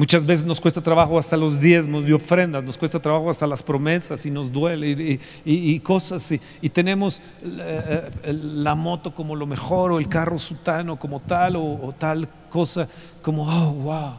Muchas 0.01 0.25
veces 0.25 0.47
nos 0.47 0.63
cuesta 0.63 0.81
trabajo 0.81 1.19
hasta 1.19 1.37
los 1.37 1.61
diezmos 1.61 2.09
y 2.09 2.13
ofrendas, 2.13 2.65
nos 2.65 2.79
cuesta 2.79 2.99
trabajo 2.99 3.29
hasta 3.29 3.47
las 3.47 3.63
promesas 3.63 4.25
y 4.25 4.31
nos 4.31 4.51
duele 4.51 5.21
y, 5.45 5.81
cosas. 5.81 6.33
Y, 6.63 6.69
tenemos 6.71 7.21
eh, 7.45 8.09
eh, 8.23 8.33
la 8.33 8.75
moto 8.75 9.15
como 9.15 9.37
lo 9.37 9.47
mejor 9.47 9.93
o 9.93 9.99
el 9.99 10.09
carro 10.09 10.39
sutano 10.39 10.99
como 10.99 11.21
tal 11.21 11.57
o, 11.57 11.95
tal 11.99 12.27
cosa 12.49 12.89
como, 13.21 13.43
oh, 13.43 13.73
wow. 13.75 14.15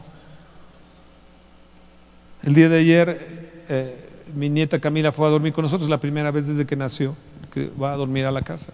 El 2.44 2.54
día 2.54 2.68
de 2.68 2.78
ayer 2.78 3.64
eh, 3.68 4.08
mi 4.36 4.48
nieta 4.48 4.78
Camila 4.78 5.10
fue 5.10 5.26
a 5.26 5.30
dormir 5.30 5.52
con 5.52 5.62
nosotros, 5.62 5.90
la 5.90 5.98
primera 5.98 6.30
vez 6.30 6.46
desde 6.46 6.64
que 6.64 6.76
nació, 6.76 7.16
que 7.52 7.68
va 7.70 7.92
a 7.92 7.96
dormir 7.96 8.24
a 8.24 8.30
la 8.30 8.42
casa. 8.42 8.72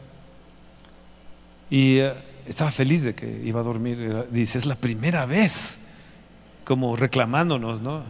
Y 1.71 2.01
estaba 2.47 2.71
feliz 2.71 3.03
de 3.03 3.15
que 3.15 3.41
iba 3.47 3.61
a 3.61 3.65
dormir. 3.65 4.27
Dice, 4.31 4.59
es 4.59 4.67
la 4.67 4.77
primera 4.77 5.25
vez 5.25 5.88
como 6.69 6.97
reclamándonos, 6.97 7.81
¿no? 7.81 8.03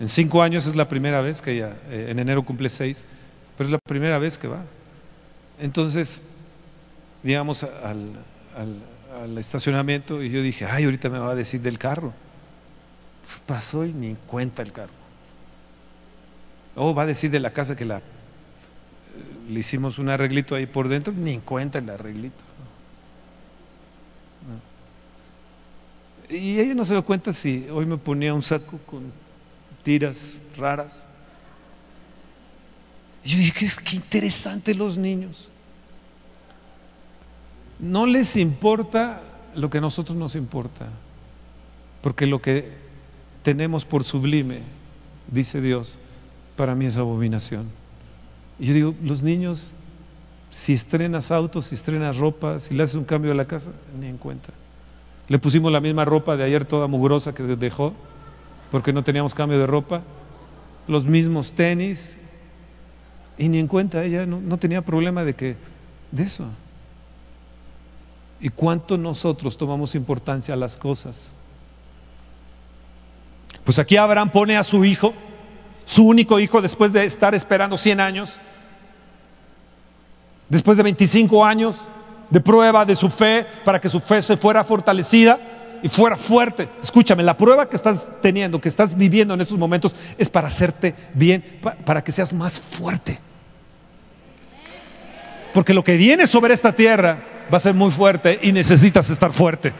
En 0.00 0.08
cinco 0.08 0.42
años 0.42 0.66
es 0.66 0.74
la 0.74 0.88
primera 0.88 1.20
vez 1.20 1.42
que 1.42 1.52
ella, 1.52 1.76
eh, 1.90 2.06
en 2.08 2.18
enero 2.18 2.42
cumple 2.42 2.70
seis, 2.70 3.04
pero 3.58 3.66
es 3.68 3.72
la 3.72 3.78
primera 3.78 4.18
vez 4.18 4.38
que 4.38 4.48
va. 4.48 4.62
Entonces, 5.60 6.22
digamos 7.22 7.62
al, 7.62 8.16
estacionamiento 9.36 10.22
y 10.22 10.30
yo 10.30 10.40
dije, 10.40 10.64
ay, 10.64 10.84
ahorita 10.84 11.10
me 11.10 11.18
va 11.18 11.32
a 11.32 11.34
decir 11.34 11.60
del 11.60 11.78
carro. 11.78 12.14
Pues 13.26 13.38
pasó 13.44 13.84
y 13.84 13.92
ni 13.92 14.14
cuenta 14.26 14.62
el 14.62 14.72
carro. 14.72 14.94
O 16.74 16.94
va 16.94 17.02
a 17.02 17.06
decir 17.06 17.30
de 17.30 17.40
la 17.40 17.50
casa 17.50 17.76
que 17.76 17.84
la, 17.84 17.98
eh, 17.98 18.00
le 19.50 19.60
hicimos 19.60 19.98
un 19.98 20.08
arreglito 20.08 20.54
ahí 20.54 20.64
por 20.64 20.88
dentro, 20.88 21.12
ni 21.12 21.36
cuenta 21.40 21.80
el 21.80 21.90
arreglito. 21.90 22.46
Y 26.28 26.58
ella 26.58 26.74
no 26.74 26.84
se 26.84 26.92
dio 26.92 27.04
cuenta 27.04 27.32
si 27.32 27.66
hoy 27.70 27.86
me 27.86 27.96
ponía 27.96 28.34
un 28.34 28.42
saco 28.42 28.78
con 28.86 29.12
tiras 29.82 30.38
raras. 30.56 31.04
Y 33.24 33.30
yo 33.30 33.38
dije, 33.38 33.70
qué, 33.84 33.96
interesante 33.96 34.74
los 34.74 34.98
niños. 34.98 35.48
No 37.78 38.06
les 38.06 38.36
importa 38.36 39.22
lo 39.54 39.70
que 39.70 39.78
a 39.78 39.80
nosotros 39.80 40.16
nos 40.16 40.34
importa, 40.34 40.86
porque 42.02 42.26
lo 42.26 42.40
que 42.40 42.72
tenemos 43.42 43.84
por 43.84 44.04
sublime, 44.04 44.62
dice 45.30 45.60
Dios, 45.60 45.98
para 46.56 46.74
mí 46.74 46.86
es 46.86 46.96
abominación. 46.96 47.66
Y 48.58 48.66
yo 48.66 48.74
digo, 48.74 48.94
los 49.02 49.22
niños, 49.22 49.70
si 50.50 50.72
estrenas 50.72 51.30
autos, 51.30 51.66
si 51.66 51.74
estrenas 51.74 52.16
ropa, 52.16 52.58
si 52.58 52.74
le 52.74 52.82
haces 52.82 52.96
un 52.96 53.04
cambio 53.04 53.30
de 53.30 53.36
la 53.36 53.46
casa, 53.46 53.70
ni 54.00 54.08
en. 54.08 54.18
Le 55.28 55.38
pusimos 55.38 55.72
la 55.72 55.80
misma 55.80 56.04
ropa 56.04 56.36
de 56.36 56.44
ayer 56.44 56.64
toda 56.64 56.86
mugrosa 56.86 57.34
que 57.34 57.42
dejó, 57.42 57.92
porque 58.70 58.92
no 58.92 59.02
teníamos 59.02 59.34
cambio 59.34 59.58
de 59.58 59.66
ropa. 59.66 60.02
Los 60.86 61.04
mismos 61.04 61.52
tenis. 61.52 62.16
Y 63.36 63.48
ni 63.48 63.58
en 63.58 63.66
cuenta, 63.66 64.04
ella 64.04 64.24
no, 64.24 64.56
tenía 64.56 64.82
problema 64.82 65.24
de 65.24 65.34
que, 65.34 65.56
de 66.12 66.22
eso. 66.22 66.44
¿Y 68.40 68.48
cuánto 68.50 68.96
nosotros 68.96 69.58
tomamos 69.58 69.94
importancia 69.94 70.54
a 70.54 70.56
las 70.56 70.76
cosas? 70.76 71.30
Pues 73.64 73.78
aquí 73.78 73.96
Abraham 73.96 74.30
pone 74.30 74.56
a 74.56 74.62
su 74.62 74.84
hijo, 74.84 75.12
su 75.84 76.06
único 76.06 76.38
hijo, 76.38 76.62
después 76.62 76.92
de 76.92 77.04
estar 77.04 77.34
esperando 77.34 77.76
100 77.76 78.00
años, 78.00 78.32
después 80.48 80.76
de 80.76 80.84
25 80.84 81.44
años, 81.44 81.76
de 82.30 82.40
prueba 82.40 82.84
de 82.84 82.94
su 82.94 83.08
fe 83.10 83.46
para 83.64 83.80
que 83.80 83.88
su 83.88 84.00
fe 84.00 84.22
se 84.22 84.36
fuera 84.36 84.64
fortalecida 84.64 85.38
y 85.82 85.88
fuera 85.88 86.16
fuerte. 86.16 86.68
Escúchame, 86.82 87.22
la 87.22 87.36
prueba 87.36 87.68
que 87.68 87.76
estás 87.76 88.10
teniendo, 88.20 88.60
que 88.60 88.68
estás 88.68 88.96
viviendo 88.96 89.34
en 89.34 89.40
estos 89.40 89.58
momentos, 89.58 89.94
es 90.18 90.28
para 90.28 90.48
hacerte 90.48 90.94
bien, 91.14 91.44
para 91.84 92.02
que 92.02 92.12
seas 92.12 92.32
más 92.32 92.58
fuerte. 92.58 93.18
Porque 95.52 95.74
lo 95.74 95.84
que 95.84 95.96
viene 95.96 96.26
sobre 96.26 96.54
esta 96.54 96.72
tierra 96.72 97.18
va 97.52 97.56
a 97.56 97.60
ser 97.60 97.74
muy 97.74 97.90
fuerte 97.90 98.38
y 98.42 98.52
necesitas 98.52 99.08
estar 99.10 99.32
fuerte. 99.32 99.72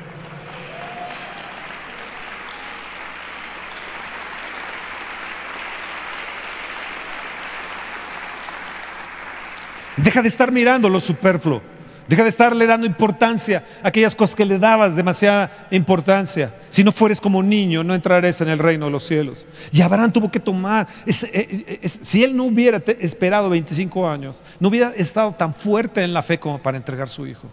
Deja 9.97 10.23
de 10.23 10.29
estar 10.29 10.53
mirando 10.53 10.89
lo 10.89 11.01
superfluo. 11.01 11.76
Deja 12.09 12.23
de 12.23 12.29
estarle 12.29 12.67
dando 12.67 12.87
importancia 12.87 13.65
a 13.83 13.89
aquellas 13.89 14.15
cosas 14.15 14.37
que 14.37 14.45
le 14.45 14.59
dabas 14.59 14.95
demasiada 14.95 15.67
importancia. 15.71 16.55
Si 16.69 16.85
no 16.85 16.93
fueres 16.93 17.21
como 17.21 17.43
niño, 17.43 17.83
no 17.83 17.95
entrarás 17.95 18.41
en 18.41 18.49
el 18.49 18.59
reino 18.59 18.87
de 18.87 18.93
los 18.93 19.05
cielos. 19.05 19.45
Y 19.73 19.81
Abraham 19.81 20.13
tuvo 20.13 20.31
que 20.31 20.39
tomar, 20.39 20.87
eh, 21.05 21.79
eh, 21.83 21.89
si 21.89 22.23
él 22.23 22.37
no 22.37 22.45
hubiera 22.45 22.83
esperado 23.01 23.51
25 23.51 24.09
años, 24.09 24.41
no 24.61 24.69
hubiera 24.69 24.91
estado 24.95 25.33
tan 25.33 25.55
fuerte 25.55 26.03
en 26.03 26.15
la 26.15 26.23
fe 26.23 26.39
como 26.39 26.59
para 26.59 26.77
entregar 26.77 27.09
su 27.09 27.27
hijo. 27.27 27.49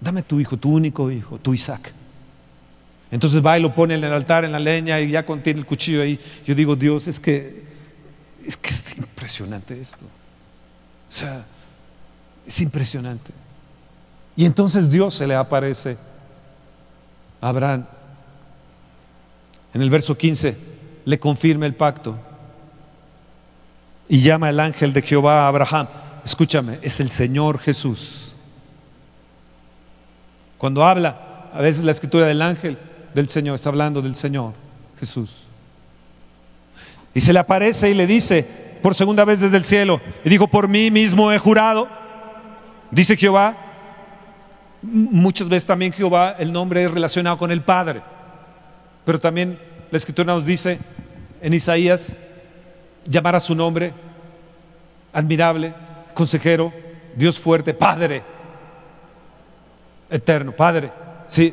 Dame 0.00 0.22
tu 0.22 0.40
hijo, 0.40 0.56
tu 0.56 0.72
único 0.72 1.10
hijo, 1.10 1.38
tu 1.38 1.52
Isaac. 1.52 1.92
Entonces 3.10 3.44
va 3.44 3.58
y 3.58 3.62
lo 3.62 3.74
pone 3.74 3.94
en 3.94 4.02
el 4.02 4.12
altar, 4.12 4.44
en 4.44 4.52
la 4.52 4.58
leña, 4.58 4.98
y 4.98 5.10
ya 5.10 5.24
contiene 5.26 5.60
el 5.60 5.66
cuchillo 5.66 6.02
ahí. 6.02 6.18
Yo 6.46 6.54
digo, 6.54 6.74
Dios, 6.74 7.06
es 7.06 7.20
que 7.20 7.62
es 8.46 8.56
que 8.56 8.70
es 8.70 8.96
impresionante 8.96 9.80
esto. 9.80 10.04
O 10.04 11.14
sea, 11.14 11.44
es 12.46 12.60
impresionante. 12.60 13.32
Y 14.36 14.44
entonces 14.44 14.90
Dios 14.90 15.14
se 15.14 15.26
le 15.26 15.34
aparece 15.34 15.96
a 17.40 17.48
Abraham. 17.48 17.86
En 19.74 19.82
el 19.82 19.90
verso 19.90 20.16
15 20.16 20.56
le 21.04 21.18
confirma 21.18 21.66
el 21.66 21.74
pacto 21.74 22.16
y 24.08 24.20
llama 24.20 24.50
el 24.50 24.60
ángel 24.60 24.92
de 24.92 25.02
Jehová 25.02 25.44
a 25.44 25.48
Abraham. 25.48 25.88
Escúchame, 26.24 26.78
es 26.82 27.00
el 27.00 27.10
Señor 27.10 27.58
Jesús. 27.58 28.34
Cuando 30.58 30.84
habla, 30.84 31.50
a 31.52 31.60
veces 31.60 31.82
la 31.82 31.92
escritura 31.92 32.26
del 32.26 32.42
ángel 32.42 32.78
del 33.14 33.28
Señor 33.28 33.56
está 33.56 33.68
hablando 33.68 34.00
del 34.00 34.14
Señor 34.14 34.52
Jesús. 35.00 35.42
Y 37.14 37.20
se 37.20 37.32
le 37.32 37.38
aparece 37.38 37.90
y 37.90 37.94
le 37.94 38.06
dice 38.06 38.62
por 38.82 38.94
segunda 38.94 39.24
vez 39.24 39.40
desde 39.40 39.56
el 39.56 39.64
cielo, 39.64 40.00
y 40.24 40.28
dijo, 40.28 40.48
por 40.48 40.66
mí 40.66 40.90
mismo 40.90 41.32
he 41.32 41.38
jurado, 41.38 41.88
dice 42.92 43.16
Jehová, 43.16 43.56
muchas 44.82 45.48
veces 45.48 45.66
también 45.66 45.92
Jehová, 45.92 46.36
el 46.38 46.52
nombre 46.52 46.84
es 46.84 46.90
relacionado 46.90 47.36
con 47.36 47.50
el 47.50 47.62
Padre, 47.62 48.02
pero 49.04 49.18
también 49.18 49.58
la 49.90 49.98
escritura 49.98 50.32
nos 50.32 50.46
dice 50.46 50.78
en 51.40 51.54
Isaías, 51.54 52.14
llamar 53.04 53.34
a 53.34 53.40
su 53.40 53.54
nombre, 53.54 53.92
admirable, 55.12 55.74
consejero, 56.14 56.72
Dios 57.16 57.38
fuerte, 57.38 57.74
Padre, 57.74 58.22
eterno, 60.08 60.52
Padre, 60.52 60.92
sí. 61.26 61.52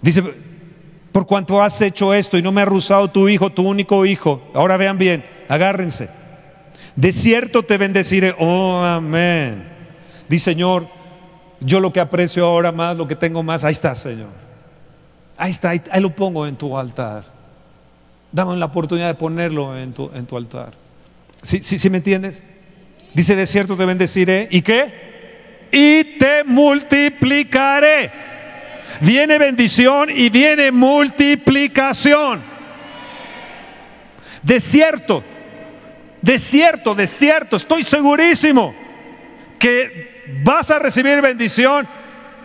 Dice, 0.00 0.22
por 1.12 1.26
cuanto 1.26 1.62
has 1.62 1.80
hecho 1.80 2.14
esto 2.14 2.38
y 2.38 2.42
no 2.42 2.52
me 2.52 2.62
ha 2.62 2.64
rusado 2.64 3.08
tu 3.08 3.28
hijo, 3.28 3.50
tu 3.50 3.68
único 3.68 4.04
hijo. 4.06 4.42
Ahora 4.54 4.76
vean 4.76 4.98
bien, 4.98 5.24
agárrense. 5.48 6.08
De 6.96 7.12
cierto 7.12 7.62
te 7.62 7.78
bendeciré. 7.78 8.34
Oh, 8.38 8.82
amén. 8.82 9.64
Dice 10.28 10.46
Señor, 10.46 10.86
yo 11.60 11.80
lo 11.80 11.92
que 11.92 12.00
aprecio 12.00 12.44
ahora 12.44 12.72
más, 12.72 12.96
lo 12.96 13.06
que 13.08 13.16
tengo 13.16 13.42
más, 13.42 13.64
ahí 13.64 13.72
está, 13.72 13.94
Señor. 13.94 14.28
Ahí 15.36 15.50
está, 15.50 15.70
ahí, 15.70 15.80
lo 16.00 16.10
pongo 16.10 16.46
en 16.46 16.56
tu 16.56 16.76
altar. 16.76 17.24
Dame 18.30 18.56
la 18.56 18.66
oportunidad 18.66 19.08
de 19.08 19.14
ponerlo 19.14 19.76
en 19.76 19.92
tu, 19.92 20.10
en 20.14 20.26
tu 20.26 20.36
altar. 20.36 20.72
¿Sí, 21.42 21.62
sí, 21.62 21.78
¿Sí 21.78 21.90
me 21.90 21.98
entiendes? 21.98 22.44
Dice, 23.14 23.36
de 23.36 23.46
cierto 23.46 23.76
te 23.76 23.84
bendeciré. 23.84 24.48
¿Y 24.50 24.62
qué? 24.62 25.68
Y 25.72 26.18
te 26.18 26.44
multiplicaré 26.44 28.22
viene 29.00 29.38
bendición 29.38 30.10
y 30.14 30.28
viene 30.28 30.70
multiplicación. 30.70 32.42
De 34.42 34.60
cierto, 34.60 35.24
de 36.22 36.38
cierto, 36.38 36.94
de 36.94 37.06
cierto, 37.06 37.56
estoy 37.56 37.82
segurísimo 37.82 38.74
que 39.58 40.22
vas 40.42 40.70
a 40.70 40.78
recibir 40.78 41.20
bendición 41.20 41.86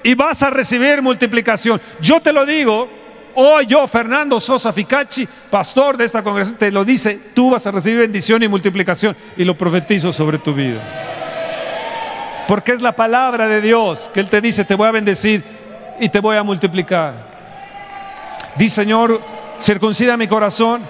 y 0.03 0.15
vas 0.15 0.41
a 0.41 0.49
recibir 0.49 1.01
multiplicación. 1.01 1.79
Yo 2.01 2.19
te 2.19 2.33
lo 2.33 2.45
digo, 2.45 2.89
hoy 3.35 3.67
yo, 3.67 3.87
Fernando 3.87 4.39
Sosa 4.39 4.73
Ficacci, 4.73 5.27
pastor 5.51 5.95
de 5.95 6.05
esta 6.05 6.23
congregación, 6.23 6.57
te 6.57 6.71
lo 6.71 6.83
dice, 6.83 7.19
tú 7.35 7.51
vas 7.51 7.67
a 7.67 7.71
recibir 7.71 7.99
bendición 7.99 8.41
y 8.41 8.47
multiplicación 8.47 9.15
y 9.37 9.43
lo 9.43 9.55
profetizo 9.55 10.11
sobre 10.11 10.39
tu 10.39 10.53
vida. 10.53 10.81
Porque 12.47 12.71
es 12.71 12.81
la 12.81 12.95
palabra 12.95 13.47
de 13.47 13.61
Dios 13.61 14.09
que 14.11 14.21
Él 14.21 14.29
te 14.29 14.41
dice, 14.41 14.65
te 14.65 14.73
voy 14.73 14.87
a 14.87 14.91
bendecir 14.91 15.43
y 15.99 16.09
te 16.09 16.19
voy 16.19 16.37
a 16.37 16.43
multiplicar. 16.43 17.13
Di 18.55 18.69
Señor, 18.69 19.21
circuncida 19.59 20.17
mi 20.17 20.27
corazón. 20.27 20.81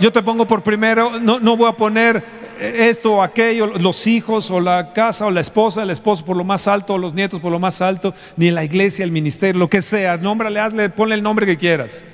Yo 0.00 0.12
te 0.12 0.22
pongo 0.22 0.46
por 0.46 0.62
primero, 0.62 1.20
no, 1.20 1.38
no 1.38 1.56
voy 1.56 1.68
a 1.68 1.76
poner 1.76 2.24
esto 2.60 3.14
o 3.14 3.22
aquello, 3.22 3.66
los 3.66 4.06
hijos 4.06 4.50
o 4.50 4.60
la 4.60 4.92
casa 4.92 5.26
o 5.26 5.30
la 5.30 5.40
esposa, 5.40 5.82
el 5.82 5.90
esposo 5.90 6.24
por 6.24 6.36
lo 6.36 6.44
más 6.44 6.66
alto, 6.66 6.94
o 6.94 6.98
los 6.98 7.14
nietos 7.14 7.40
por 7.40 7.52
lo 7.52 7.58
más 7.58 7.80
alto, 7.80 8.14
ni 8.36 8.50
la 8.50 8.64
iglesia, 8.64 9.04
el 9.04 9.10
ministerio, 9.10 9.58
lo 9.58 9.68
que 9.68 9.82
sea. 9.82 10.16
Nómbrale, 10.16 10.60
hazle, 10.60 10.90
ponle 10.90 11.14
el 11.14 11.22
nombre 11.22 11.46
que 11.46 11.56
quieras. 11.56 12.04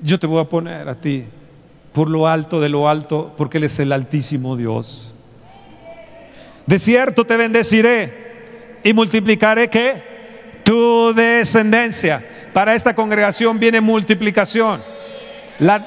Yo 0.00 0.18
te 0.18 0.26
voy 0.26 0.40
a 0.40 0.48
poner 0.48 0.88
a 0.88 0.94
ti 0.94 1.24
por 1.92 2.08
lo 2.08 2.26
alto 2.26 2.60
de 2.60 2.68
lo 2.68 2.88
alto, 2.88 3.32
porque 3.36 3.58
Él 3.58 3.64
es 3.64 3.78
el 3.78 3.92
altísimo 3.92 4.56
Dios. 4.56 5.12
De 6.66 6.78
cierto 6.78 7.24
te 7.24 7.36
bendeciré 7.36 8.80
y 8.84 8.92
multiplicaré 8.92 9.68
que 9.68 10.60
tu 10.64 11.12
descendencia. 11.14 12.24
Para 12.52 12.74
esta 12.74 12.94
congregación 12.94 13.58
viene 13.58 13.80
multiplicación 13.80 14.91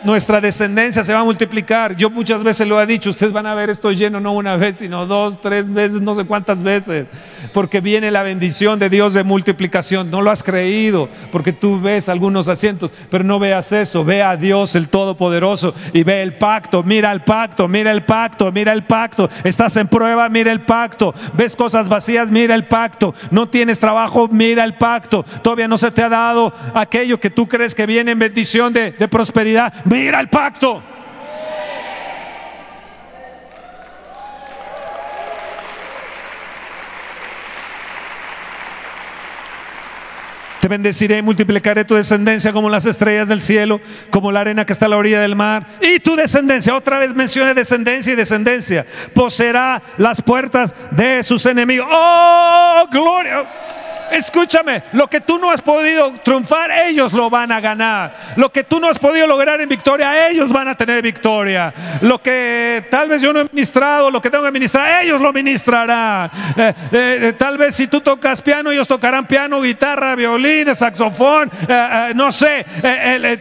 nuestra 0.04 0.40
descendencia 0.40 1.04
se 1.04 1.14
va 1.14 1.20
a 1.20 1.24
multiplicar. 1.26 1.98
Yo 1.98 2.10
muchas 2.10 2.42
veces 2.44 2.66
lo 2.66 2.82
he 2.82 2.86
dicho, 2.86 3.10
ustedes 3.10 3.34
van 3.34 3.46
a 3.46 3.54
ver 3.54 3.70
esto 3.70 3.92
lleno 3.92 4.22
no 4.22 4.32
una 4.32 4.56
vez, 4.56 4.78
sino 4.78 5.06
dos, 5.06 5.42
tres 5.42 5.72
veces, 5.72 6.00
no 6.00 6.16
sé 6.16 6.24
cuántas 6.24 6.64
veces, 6.64 7.08
porque 7.54 7.82
viene 7.82 8.10
la 8.10 8.24
bendición 8.24 8.80
de 8.80 8.90
Dios 8.90 9.14
de 9.14 9.26
multiplicación. 9.26 10.10
No 10.10 10.22
lo 10.22 10.32
has 10.32 10.44
creído, 10.44 11.10
porque 11.30 11.52
tú 11.52 11.82
ves 11.82 12.08
algunos 12.08 12.48
asientos, 12.48 12.94
pero 13.10 13.26
no 13.26 13.38
veas 13.38 13.72
eso, 13.74 14.06
ve 14.06 14.24
a 14.24 14.38
Dios 14.38 14.76
el 14.76 14.88
Todopoderoso 14.88 15.74
y 15.92 16.04
ve 16.04 16.22
el 16.22 16.36
pacto, 16.38 16.82
mira 16.82 17.12
el 17.12 17.24
pacto, 17.24 17.68
mira 17.68 17.92
el 17.92 18.06
pacto, 18.06 18.52
mira 18.54 18.72
el 18.72 18.86
pacto. 18.86 19.30
Estás 19.44 19.76
en 19.76 19.90
prueba, 19.90 20.30
mira 20.30 20.54
el 20.54 20.62
pacto. 20.62 21.14
Ves 21.34 21.54
cosas 21.56 21.90
vacías, 21.90 22.32
mira 22.32 22.56
el 22.56 22.66
pacto. 22.66 23.14
No 23.30 23.50
tienes 23.50 23.80
trabajo, 23.80 24.30
mira 24.30 24.64
el 24.64 24.76
pacto. 24.76 25.26
Todavía 25.42 25.68
no 25.68 25.78
se 25.78 25.92
te 25.92 26.02
ha 26.02 26.10
dado 26.10 26.54
aquello 26.74 27.20
que 27.20 27.30
tú 27.30 27.48
crees 27.48 27.76
que 27.76 27.86
viene 27.86 28.12
en 28.12 28.20
bendición 28.20 28.72
de 28.72 28.94
prosperidad 29.10 29.65
mira 29.86 30.20
el 30.20 30.30
pacto. 30.30 30.84
Te 40.66 40.70
bendeciré 40.70 41.20
y 41.20 41.22
multiplicaré 41.22 41.86
tu 41.86 41.94
descendencia 41.94 42.52
como 42.52 42.72
las 42.72 42.88
estrellas 42.88 43.28
del 43.28 43.40
cielo, 43.40 43.80
como 44.10 44.32
la 44.32 44.42
arena 44.42 44.66
que 44.66 44.74
está 44.74 44.88
a 44.88 44.90
la 44.90 44.98
orilla 44.98 45.22
del 45.22 45.36
mar. 45.36 45.68
Y 45.80 46.00
tu 46.00 46.16
descendencia, 46.16 46.74
otra 46.74 46.98
vez 46.98 47.14
mencione 47.14 47.54
descendencia 47.54 48.14
y 48.14 48.16
descendencia, 48.16 48.84
poseerá 49.14 49.84
las 49.98 50.24
puertas 50.24 50.74
de 50.90 51.22
sus 51.22 51.46
enemigos. 51.46 51.88
Oh, 51.92 52.88
gloria. 52.92 53.65
Escúchame, 54.12 54.84
lo 54.94 55.08
que 55.08 55.22
tú 55.22 55.38
no 55.38 55.52
has 55.52 55.62
podido 55.62 56.14
triunfar, 56.24 56.72
ellos 56.72 57.14
lo 57.14 57.30
van 57.30 57.52
a 57.52 57.60
ganar. 57.60 58.16
Lo 58.36 58.52
que 58.52 58.64
tú 58.64 58.80
no 58.80 58.88
has 58.88 59.00
podido 59.00 59.28
lograr 59.28 59.60
en 59.62 59.70
victoria, 59.70 60.30
ellos 60.30 60.52
van 60.52 60.68
a 60.68 60.76
tener 60.76 61.02
victoria. 61.02 61.74
Lo 62.02 62.22
que 62.22 62.86
tal 62.90 63.10
vez 63.10 63.22
yo 63.22 63.34
no 63.34 63.42
he 63.42 63.46
ministrado, 63.52 64.12
lo 64.12 64.22
que 64.22 64.30
tengo 64.30 64.44
que 64.44 64.52
ministrar, 64.52 65.04
ellos 65.04 65.20
lo 65.20 65.34
ministrarán. 65.34 66.30
Eh, 66.58 66.74
eh, 66.92 67.34
tal 67.38 67.58
vez 67.58 67.76
si 67.76 67.88
tú 67.88 68.02
tocas 68.02 68.42
piano, 68.42 68.72
ellos 68.72 68.88
tocarán 68.88 69.26
piano, 69.28 69.62
guitarra, 69.62 70.16
violín, 70.16 70.74
saxofón, 70.76 71.52
eh, 71.68 72.14
no 72.16 72.32
sé. 72.32 72.66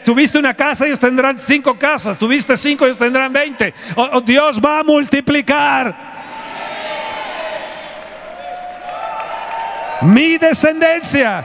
tuviste 0.05 0.39
una 0.39 0.55
casa, 0.55 0.87
ellos 0.87 1.01
tendrán 1.01 1.39
cinco 1.39 1.79
casas. 1.79 2.19
Tuviste 2.19 2.57
cinco, 2.57 2.85
ellos 2.85 2.99
tendrán 2.99 3.33
veinte. 3.33 3.75
Dios 4.25 4.61
va 4.61 4.81
a 4.81 4.85
multiplicar. 4.85 6.14
Mi 10.03 10.39
descendencia 10.39 11.45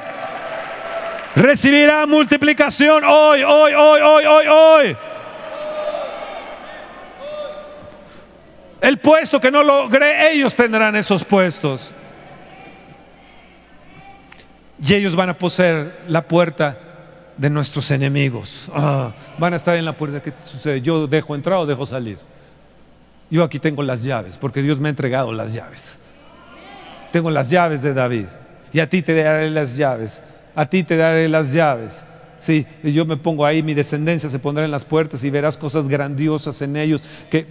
recibirá 1.36 2.06
multiplicación 2.06 3.04
hoy, 3.04 3.44
hoy, 3.44 3.74
hoy, 3.74 4.02
hoy, 4.02 4.26
hoy, 4.26 4.48
hoy. 4.48 4.98
El 8.82 8.98
puesto 8.98 9.40
que 9.40 9.52
no 9.52 9.62
logré, 9.62 10.32
ellos 10.32 10.56
tendrán 10.56 10.96
esos 10.96 11.24
puestos. 11.26 11.92
Y 14.82 14.94
ellos 14.94 15.16
van 15.16 15.30
a 15.30 15.38
poseer 15.38 16.00
la 16.08 16.22
puerta 16.22 16.78
de 17.36 17.50
nuestros 17.50 17.92
enemigos. 17.92 18.70
Ah, 18.74 19.12
van 19.38 19.54
a 19.54 19.58
estar 19.58 19.76
en 19.76 19.84
la 19.84 19.94
puerta. 19.94 20.22
¿Qué 20.22 20.34
sucede? 20.46 20.82
Yo 20.82 21.08
dejo 21.08 21.36
entrar 21.36 21.58
o 21.58 21.66
dejo 21.66 21.86
salir. 21.86 22.18
Yo 23.30 23.44
aquí 23.44 23.60
tengo 23.60 23.84
las 23.84 24.02
llaves, 24.02 24.38
porque 24.38 24.62
Dios 24.62 24.80
me 24.80 24.88
ha 24.88 24.92
entregado 24.92 25.32
las 25.32 25.54
llaves. 25.54 26.00
Tengo 27.12 27.32
las 27.32 27.50
llaves 27.50 27.82
de 27.82 27.94
David 27.94 28.26
y 28.72 28.80
a 28.80 28.90
ti 28.90 29.02
te 29.02 29.16
daré 29.22 29.50
las 29.50 29.76
llaves, 29.76 30.22
a 30.56 30.66
ti 30.66 30.84
te 30.84 30.96
daré 30.96 31.28
las 31.28 31.52
llaves. 31.52 32.04
Sí, 32.40 32.66
y 32.84 32.94
yo 32.94 33.06
me 33.06 33.18
pongo 33.18 33.46
ahí, 33.46 33.62
mi 33.62 33.74
descendencia 33.74 34.30
se 34.30 34.40
pondrá 34.40 34.64
en 34.64 34.72
las 34.72 34.86
puertas 34.86 35.24
y 35.26 35.30
verás 35.30 35.58
cosas 35.58 35.90
grandiosas 35.90 36.62
en 36.62 36.78
ellos, 36.78 37.04
que 37.30 37.46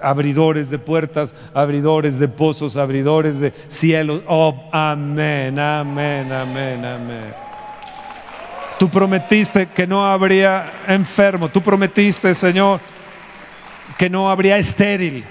abridores 0.00 0.70
de 0.70 0.78
puertas, 0.78 1.34
abridores 1.54 2.18
de 2.18 2.26
pozos, 2.26 2.76
abridores 2.76 3.38
de 3.38 3.52
cielos. 3.68 4.22
Oh, 4.26 4.68
amén, 4.72 5.56
amén, 5.58 6.32
amén, 6.32 6.84
amén. 6.84 7.34
Tú 8.76 8.90
prometiste 8.90 9.66
que 9.66 9.86
no 9.86 10.04
habría 10.04 10.66
enfermo, 10.88 11.48
tú 11.48 11.62
prometiste, 11.62 12.34
Señor, 12.34 12.80
que 13.96 14.10
no 14.10 14.28
habría 14.28 14.58
estéril, 14.58 15.24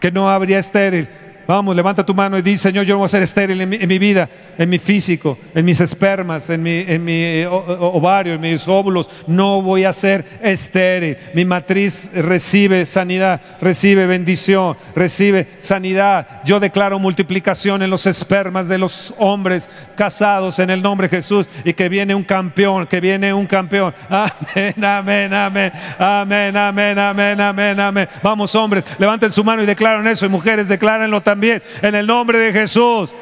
que 0.00 0.10
no 0.10 0.30
habría 0.30 0.58
estéril 0.58 1.06
Vamos, 1.46 1.76
levanta 1.76 2.04
tu 2.04 2.12
mano 2.12 2.36
y 2.36 2.42
di, 2.42 2.56
Señor, 2.56 2.84
yo 2.84 2.94
no 2.94 2.98
voy 2.98 3.06
a 3.06 3.08
ser 3.08 3.22
estéril 3.22 3.60
en 3.60 3.68
mi, 3.68 3.98
vida, 3.98 4.28
en 4.58 4.68
mi 4.68 4.80
físico, 4.80 5.38
en 5.54 5.64
mis 5.64 5.80
espermas, 5.80 6.50
en 6.50 6.60
mi, 6.60 6.72
eh, 6.84 7.46
ovario, 7.48 8.34
en 8.34 8.40
mis 8.40 8.66
óvulos. 8.66 9.08
No 9.28 9.62
voy 9.62 9.84
a 9.84 9.92
ser 9.92 10.24
estéril. 10.42 11.16
Mi 11.34 11.44
matriz 11.44 12.10
recibe 12.12 12.84
sanidad, 12.84 13.40
recibe 13.60 14.06
bendición, 14.06 14.76
recibe 14.96 15.46
sanidad. 15.60 16.42
Yo 16.44 16.58
declaro 16.58 16.98
multiplicación 16.98 17.80
en 17.80 17.90
los 17.90 18.06
espermas 18.06 18.66
de 18.66 18.78
los 18.78 19.14
hombres 19.16 19.70
casados 19.94 20.58
en 20.58 20.70
el 20.70 20.82
nombre 20.82 21.06
de 21.06 21.16
Jesús 21.16 21.48
y 21.64 21.74
que 21.74 21.88
viene 21.88 22.12
un 22.12 22.24
campeón, 22.24 22.88
que 22.88 23.00
viene 23.00 23.32
un 23.32 23.46
campeón. 23.46 23.94
Amén, 24.10 24.84
amén, 24.84 25.32
amén, 25.32 25.72
amén, 25.96 26.56
amén, 26.56 26.98
amén, 26.98 27.40
amén, 27.40 27.80
amén. 27.80 28.08
Vamos, 28.20 28.52
hombres, 28.56 28.84
levanten 28.98 29.30
su 29.30 29.44
mano 29.44 29.62
y 29.62 29.66
declaren 29.66 30.08
eso 30.08 30.26
y 30.26 30.28
mujeres, 30.28 30.66
declárenlo 30.66 31.20
también 31.20 31.35
en 31.42 31.94
el 31.94 32.06
nombre 32.06 32.38
de 32.38 32.52
Jesús. 32.52 33.14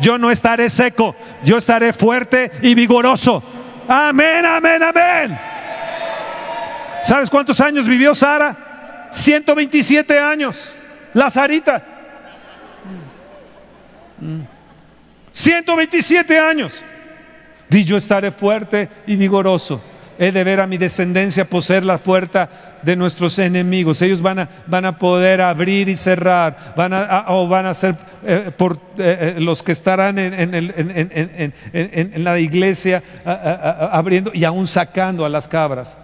Yo 0.00 0.18
no 0.18 0.30
estaré 0.30 0.68
seco, 0.70 1.16
yo 1.42 1.58
estaré 1.58 1.92
fuerte 1.92 2.50
y 2.62 2.74
vigoroso. 2.74 3.42
Amén, 3.88 4.44
amén, 4.44 4.82
amén. 4.82 5.38
¿Sabes 7.04 7.30
cuántos 7.30 7.60
años 7.60 7.86
vivió 7.86 8.14
Sara? 8.14 9.08
127 9.10 10.18
años. 10.18 10.72
La 11.14 11.30
Sarita. 11.30 11.82
127 15.32 16.38
años. 16.38 16.84
Y 17.70 17.84
yo 17.84 17.96
estaré 17.96 18.30
fuerte 18.30 18.88
y 19.06 19.16
vigoroso. 19.16 19.82
He 20.18 20.32
de 20.32 20.42
ver 20.42 20.58
a 20.60 20.66
mi 20.66 20.78
descendencia 20.78 21.44
poseer 21.44 21.84
la 21.84 21.98
puerta 21.98 22.78
de 22.82 22.96
nuestros 22.96 23.38
enemigos. 23.38 24.02
Ellos 24.02 24.20
van 24.20 24.40
a, 24.40 24.48
van 24.66 24.84
a 24.84 24.98
poder 24.98 25.40
abrir 25.40 25.88
y 25.88 25.96
cerrar, 25.96 26.74
van 26.76 26.92
a, 26.92 27.26
o 27.28 27.46
van 27.46 27.66
a 27.66 27.74
ser 27.74 27.94
eh, 28.24 28.50
por 28.56 28.74
eh, 28.98 29.34
eh, 29.36 29.40
los 29.40 29.62
que 29.62 29.70
estarán 29.70 30.18
en, 30.18 30.34
en, 30.34 32.24
la 32.24 32.38
iglesia 32.40 33.02
abriendo 33.24 34.32
y 34.34 34.42
aún 34.44 34.66
sacando 34.66 35.24
a 35.24 35.28
las 35.28 35.46
cabras. 35.46 35.96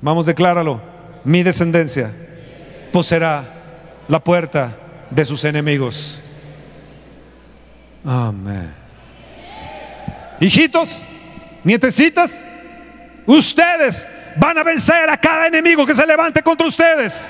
Vamos, 0.00 0.24
decláralo. 0.24 0.80
Mi 1.24 1.42
descendencia 1.42 2.12
poseerá 2.92 3.44
la 4.08 4.20
puerta 4.20 4.74
de 5.10 5.24
sus 5.24 5.44
enemigos. 5.44 6.22
Amén. 8.06 8.72
Hijitos, 10.38 11.02
nietecitas, 11.64 12.44
ustedes 13.26 14.06
van 14.36 14.56
a 14.58 14.62
vencer 14.62 15.10
a 15.10 15.16
cada 15.16 15.48
enemigo 15.48 15.84
que 15.84 15.94
se 15.94 16.06
levante 16.06 16.40
contra 16.40 16.68
ustedes. 16.68 17.28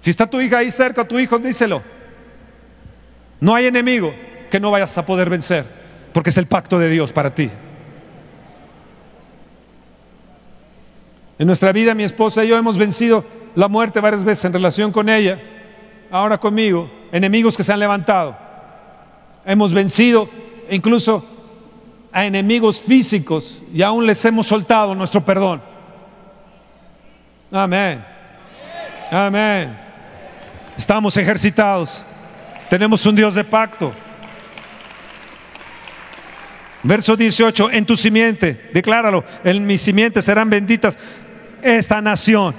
Si 0.00 0.10
está 0.10 0.26
tu 0.26 0.40
hija 0.40 0.58
ahí 0.58 0.70
cerca, 0.72 1.06
tu 1.06 1.18
hijo, 1.18 1.38
díselo. 1.38 1.82
No 3.38 3.54
hay 3.54 3.66
enemigo 3.66 4.12
que 4.50 4.58
no 4.58 4.72
vayas 4.72 4.98
a 4.98 5.06
poder 5.06 5.30
vencer, 5.30 5.64
porque 6.12 6.30
es 6.30 6.36
el 6.36 6.46
pacto 6.46 6.80
de 6.80 6.88
Dios 6.88 7.12
para 7.12 7.32
ti. 7.32 7.48
En 11.38 11.46
nuestra 11.46 11.70
vida, 11.72 11.94
mi 11.94 12.04
esposa 12.04 12.44
y 12.44 12.48
yo 12.48 12.56
hemos 12.58 12.76
vencido 12.76 13.24
la 13.54 13.68
muerte 13.68 14.00
varias 14.00 14.24
veces 14.24 14.44
en 14.46 14.52
relación 14.52 14.90
con 14.90 15.08
ella, 15.08 15.40
ahora 16.14 16.38
conmigo, 16.38 16.88
enemigos 17.10 17.56
que 17.56 17.64
se 17.64 17.72
han 17.72 17.80
levantado 17.80 18.36
hemos 19.44 19.74
vencido 19.74 20.30
incluso 20.70 21.28
a 22.12 22.24
enemigos 22.24 22.80
físicos 22.80 23.60
y 23.72 23.82
aún 23.82 24.06
les 24.06 24.24
hemos 24.24 24.46
soltado 24.46 24.94
nuestro 24.94 25.24
perdón. 25.24 25.60
Amén. 27.50 28.04
Amén. 29.10 29.76
Estamos 30.78 31.16
ejercitados. 31.16 32.06
Tenemos 32.70 33.04
un 33.06 33.16
Dios 33.16 33.34
de 33.34 33.42
pacto. 33.42 33.92
Verso 36.84 37.16
18, 37.16 37.72
en 37.72 37.86
tu 37.86 37.96
simiente, 37.96 38.70
decláralo, 38.72 39.24
en 39.42 39.66
mi 39.66 39.78
simiente 39.78 40.22
serán 40.22 40.48
benditas 40.48 40.96
esta 41.60 42.00
nación 42.00 42.54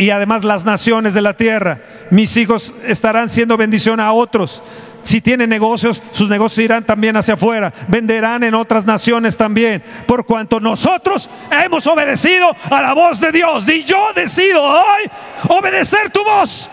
y 0.00 0.08
además 0.08 0.44
las 0.44 0.64
naciones 0.64 1.12
de 1.12 1.20
la 1.20 1.34
tierra. 1.34 1.78
Mis 2.08 2.34
hijos 2.38 2.72
estarán 2.86 3.28
siendo 3.28 3.58
bendición 3.58 4.00
a 4.00 4.14
otros. 4.14 4.62
Si 5.02 5.20
tienen 5.20 5.50
negocios, 5.50 6.02
sus 6.10 6.26
negocios 6.26 6.64
irán 6.64 6.84
también 6.84 7.18
hacia 7.18 7.34
afuera. 7.34 7.70
Venderán 7.86 8.42
en 8.42 8.54
otras 8.54 8.86
naciones 8.86 9.36
también. 9.36 9.84
Por 10.06 10.24
cuanto 10.24 10.58
nosotros 10.58 11.28
hemos 11.50 11.86
obedecido 11.86 12.56
a 12.70 12.80
la 12.80 12.94
voz 12.94 13.20
de 13.20 13.30
Dios. 13.30 13.68
Y 13.68 13.84
yo 13.84 14.14
decido 14.14 14.62
hoy 14.62 15.10
obedecer 15.48 16.08
tu 16.08 16.24
voz. 16.24 16.70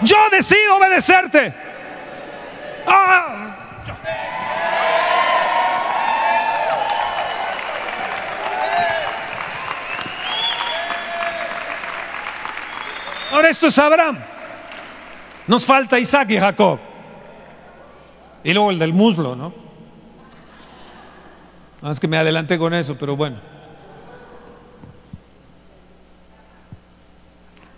Yo 0.00 0.16
decido 0.30 0.76
obedecerte. 0.76 1.52
Ah. 2.86 3.56
Esto 13.48 13.66
es 13.66 13.78
Abraham. 13.78 14.18
Nos 15.46 15.66
falta 15.66 15.98
Isaac 15.98 16.30
y 16.30 16.38
Jacob. 16.38 16.78
Y 18.42 18.52
luego 18.52 18.70
el 18.70 18.78
del 18.78 18.92
muslo, 18.92 19.36
¿no? 19.36 19.52
Es 21.90 22.00
que 22.00 22.08
me 22.08 22.16
adelanté 22.16 22.58
con 22.58 22.72
eso, 22.72 22.96
pero 22.98 23.16
bueno. 23.16 23.36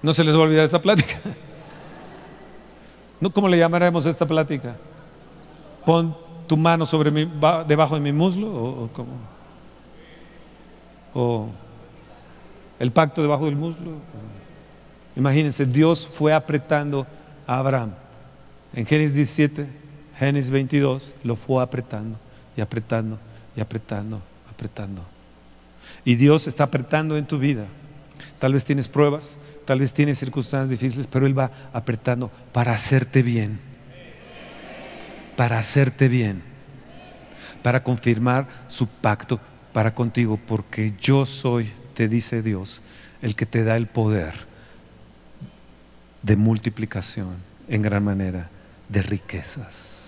No 0.03 0.13
se 0.13 0.23
les 0.23 0.35
va 0.35 0.39
a 0.39 0.43
olvidar 0.43 0.65
esta 0.65 0.81
plática. 0.81 1.19
¿Cómo 3.33 3.49
le 3.49 3.59
llamaremos 3.59 4.07
esta 4.07 4.27
plática? 4.27 4.77
Pon 5.85 6.17
tu 6.47 6.57
mano 6.57 6.87
sobre 6.87 7.11
mi, 7.11 7.29
debajo 7.67 7.95
de 7.95 8.01
mi 8.01 8.13
muslo 8.13 8.47
o, 8.47 8.91
cómo? 8.93 9.13
O 11.15 11.49
el 12.79 12.93
pacto 12.93 13.23
debajo 13.23 13.47
del 13.47 13.57
muslo. 13.57 13.93
Imagínense, 15.17 15.65
Dios 15.65 16.07
fue 16.07 16.35
apretando 16.35 17.07
Abraham. 17.47 17.93
En 18.75 18.85
Génesis 18.85 19.15
17, 19.17 19.67
Génesis 20.19 20.51
22, 20.51 21.15
lo 21.25 21.37
fue 21.37 21.63
apretando 21.63 22.19
y 22.55 22.61
apretando 22.61 23.19
y 23.57 23.61
apretando, 23.63 24.21
apretando. 24.51 25.03
Y 26.05 26.17
Dios 26.17 26.47
está 26.47 26.65
apretando 26.65 27.17
en 27.17 27.27
tu 27.27 27.39
vida. 27.39 27.65
Tal 28.39 28.53
vez 28.53 28.65
tienes 28.65 28.89
pruebas, 28.89 29.39
tal 29.65 29.81
vez 29.81 29.95
tienes 29.95 30.19
circunstancias 30.19 30.69
difíciles, 30.69 31.07
pero 31.07 31.27
Él 31.27 31.37
va 31.37 31.51
apretando 31.73 32.31
para 32.53 32.75
hacerte 32.75 33.23
bien. 33.23 33.59
Para 35.35 35.59
hacerte 35.59 36.09
bien. 36.09 36.43
Para 37.63 37.83
confirmar 37.83 38.47
su 38.69 38.87
pacto 38.87 39.41
para 39.73 39.95
contigo, 39.95 40.39
porque 40.47 40.93
yo 41.01 41.25
soy, 41.25 41.73
te 41.95 42.09
dice 42.09 42.43
Dios, 42.43 42.83
el 43.23 43.35
que 43.35 43.47
te 43.47 43.65
da 43.65 43.77
el 43.77 43.87
poder 43.87 44.35
de 46.23 46.37
multiplicación 46.37 47.37
en 47.69 47.83
gran 47.83 48.05
manera 48.05 48.49
de 48.89 49.03
riquezas. 49.03 50.07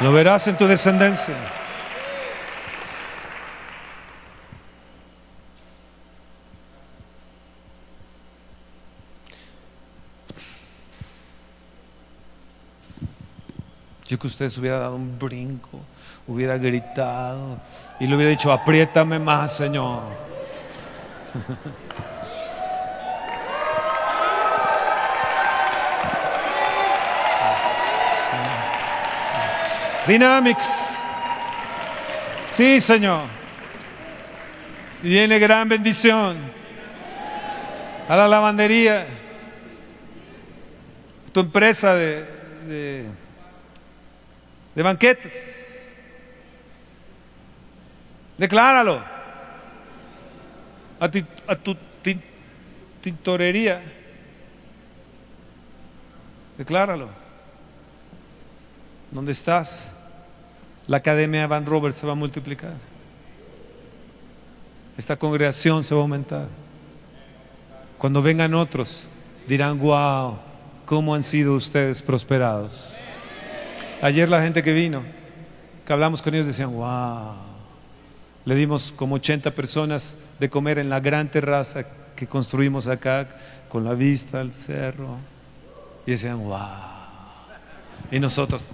Lo 0.00 0.12
verás 0.12 0.46
en 0.46 0.56
tu 0.56 0.68
descendencia. 0.68 1.34
Yo 14.08 14.18
que 14.18 14.26
usted 14.26 14.48
se 14.48 14.58
hubiera 14.58 14.78
dado 14.78 14.96
un 14.96 15.18
brinco, 15.18 15.80
hubiera 16.26 16.56
gritado 16.56 17.60
y 18.00 18.06
le 18.06 18.16
hubiera 18.16 18.30
dicho, 18.30 18.50
apriétame 18.50 19.18
más, 19.18 19.54
Señor. 19.54 20.00
Dynamics. 30.06 30.96
Sí, 32.50 32.80
Señor. 32.80 33.24
Viene 35.02 35.38
gran 35.38 35.68
bendición 35.68 36.38
a 38.08 38.16
la 38.16 38.26
lavandería, 38.26 39.06
tu 41.30 41.40
empresa 41.40 41.94
de 41.94 43.18
banquetes. 44.74 45.92
Decláralo. 48.36 49.02
A, 51.00 51.10
ti, 51.10 51.24
a 51.46 51.56
tu 51.56 51.76
tintorería. 53.00 53.82
Decláralo. 56.56 57.08
¿Dónde 59.10 59.32
estás? 59.32 59.88
La 60.86 60.98
academia 60.98 61.46
Van 61.46 61.66
Robert 61.66 61.96
se 61.96 62.06
va 62.06 62.12
a 62.12 62.16
multiplicar. 62.16 62.74
Esta 64.96 65.16
congregación 65.16 65.84
se 65.84 65.94
va 65.94 66.00
a 66.00 66.02
aumentar. 66.02 66.48
Cuando 67.98 68.22
vengan 68.22 68.54
otros, 68.54 69.06
dirán, 69.46 69.78
wow, 69.78 70.38
¿cómo 70.86 71.14
han 71.14 71.22
sido 71.22 71.54
ustedes 71.54 72.02
prosperados? 72.02 72.94
Ayer 74.00 74.28
la 74.28 74.42
gente 74.42 74.62
que 74.62 74.72
vino, 74.72 75.02
que 75.84 75.92
hablamos 75.92 76.22
con 76.22 76.34
ellos, 76.34 76.46
decían, 76.46 76.72
wow, 76.72 77.34
le 78.44 78.54
dimos 78.54 78.92
como 78.94 79.16
80 79.16 79.50
personas 79.50 80.16
de 80.38 80.48
comer 80.48 80.78
en 80.78 80.88
la 80.88 81.00
gran 81.00 81.28
terraza 81.28 81.84
que 82.14 82.26
construimos 82.26 82.86
acá, 82.86 83.28
con 83.68 83.84
la 83.84 83.94
vista 83.94 84.40
al 84.40 84.52
cerro. 84.52 85.18
Y 86.06 86.12
decían, 86.12 86.38
wow. 86.38 86.58
Y 88.10 88.20
nosotros 88.20 88.64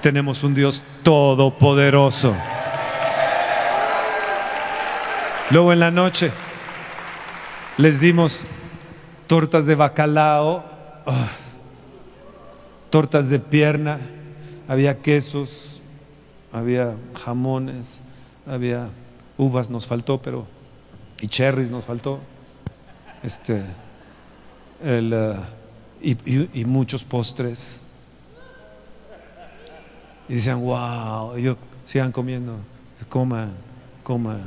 tenemos 0.00 0.42
un 0.42 0.54
Dios 0.54 0.82
todopoderoso. 1.02 2.34
Luego 5.50 5.72
en 5.72 5.80
la 5.80 5.90
noche 5.90 6.32
les 7.76 8.00
dimos 8.00 8.44
tortas 9.26 9.66
de 9.66 9.74
bacalao, 9.74 10.64
ah, 11.06 11.28
tortas 12.92 13.30
de 13.30 13.40
pierna, 13.40 13.98
había 14.68 14.98
quesos, 14.98 15.80
había 16.52 16.94
jamones, 17.24 17.88
había 18.46 18.90
uvas, 19.38 19.70
nos 19.70 19.86
faltó, 19.86 20.18
pero 20.22 20.46
y 21.20 21.26
cherries 21.26 21.70
nos 21.70 21.86
faltó, 21.86 22.20
este, 23.22 23.62
el, 24.84 25.34
y, 26.02 26.60
y, 26.60 26.64
muchos 26.66 27.02
postres. 27.02 27.80
Y 30.28 30.34
decían, 30.34 30.60
wow, 30.60 31.34
ellos 31.34 31.56
sigan 31.86 32.12
comiendo, 32.12 32.56
coman, 33.08 33.52
coman 34.02 34.42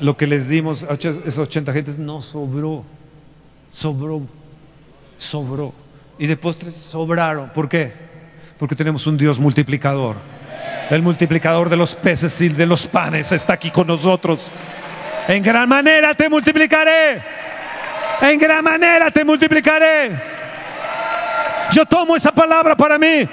lo 0.00 0.16
que 0.16 0.26
les 0.26 0.48
dimos 0.48 0.82
a 0.82 0.94
esos 0.94 1.38
80 1.38 1.72
gentes 1.72 1.98
no 1.98 2.20
sobró, 2.20 2.84
sobró, 3.70 4.22
sobró. 5.18 5.72
Y 6.18 6.26
de 6.26 6.36
postres 6.36 6.74
sobraron. 6.74 7.50
¿Por 7.50 7.68
qué? 7.68 7.92
Porque 8.58 8.74
tenemos 8.74 9.06
un 9.06 9.16
Dios 9.16 9.38
multiplicador. 9.38 10.16
El 10.90 11.02
multiplicador 11.02 11.68
de 11.68 11.76
los 11.76 11.94
peces 11.94 12.40
y 12.40 12.48
de 12.48 12.64
los 12.64 12.86
panes 12.86 13.32
está 13.32 13.54
aquí 13.54 13.70
con 13.70 13.86
nosotros. 13.86 14.50
En 15.28 15.42
gran 15.42 15.68
manera 15.68 16.14
te 16.14 16.28
multiplicaré. 16.28 17.22
En 18.20 18.38
gran 18.38 18.64
manera 18.64 19.10
te 19.10 19.24
multiplicaré. 19.24 20.12
Yo 21.72 21.84
tomo 21.84 22.16
esa 22.16 22.32
palabra 22.32 22.76
para 22.76 22.98
mí. 22.98 23.28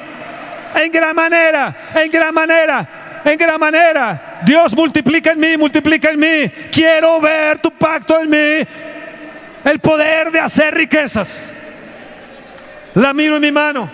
En 0.76 0.92
gran 0.92 1.16
manera, 1.16 1.76
en 1.96 2.12
gran 2.12 2.34
manera, 2.34 3.22
en 3.24 3.38
gran 3.38 3.60
manera. 3.60 4.40
Dios 4.44 4.76
multiplica 4.76 5.32
en 5.32 5.40
mí, 5.40 5.56
multiplica 5.56 6.10
en 6.10 6.20
mí. 6.20 6.52
Quiero 6.72 7.22
ver 7.22 7.60
tu 7.60 7.72
pacto 7.72 8.20
en 8.20 8.30
mí. 8.30 8.68
El 9.64 9.80
poder 9.80 10.32
de 10.32 10.40
hacer 10.40 10.74
riquezas. 10.74 11.52
La 12.96 13.14
miro 13.14 13.36
en 13.36 13.42
mi 13.42 13.52
mano. 13.52 13.90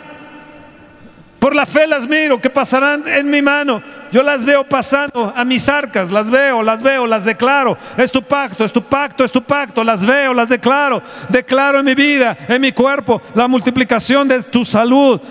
Por 1.39 1.55
la 1.55 1.65
fe 1.65 1.87
las 1.87 2.05
miro, 2.05 2.41
que 2.41 2.49
pasarán 2.49 3.07
en 3.07 3.29
mi 3.29 3.41
mano. 3.41 3.81
Yo 4.11 4.21
las 4.23 4.43
veo 4.43 4.67
pasando 4.67 5.33
a 5.33 5.45
mis 5.45 5.69
arcas, 5.69 6.11
las 6.11 6.29
veo, 6.29 6.61
las 6.61 6.81
veo, 6.81 7.07
las 7.07 7.23
declaro. 7.23 7.77
Es 7.95 8.11
tu 8.11 8.21
pacto, 8.21 8.65
es 8.65 8.73
tu 8.73 8.83
pacto, 8.83 9.23
es 9.23 9.31
tu 9.31 9.41
pacto. 9.41 9.81
Las 9.81 10.05
veo, 10.05 10.33
las 10.33 10.49
declaro. 10.49 11.01
Declaro 11.29 11.79
en 11.79 11.85
mi 11.85 11.95
vida, 11.95 12.37
en 12.49 12.61
mi 12.61 12.73
cuerpo, 12.73 13.21
la 13.35 13.47
multiplicación 13.47 14.27
de 14.27 14.43
tu 14.43 14.65
salud. 14.65 15.21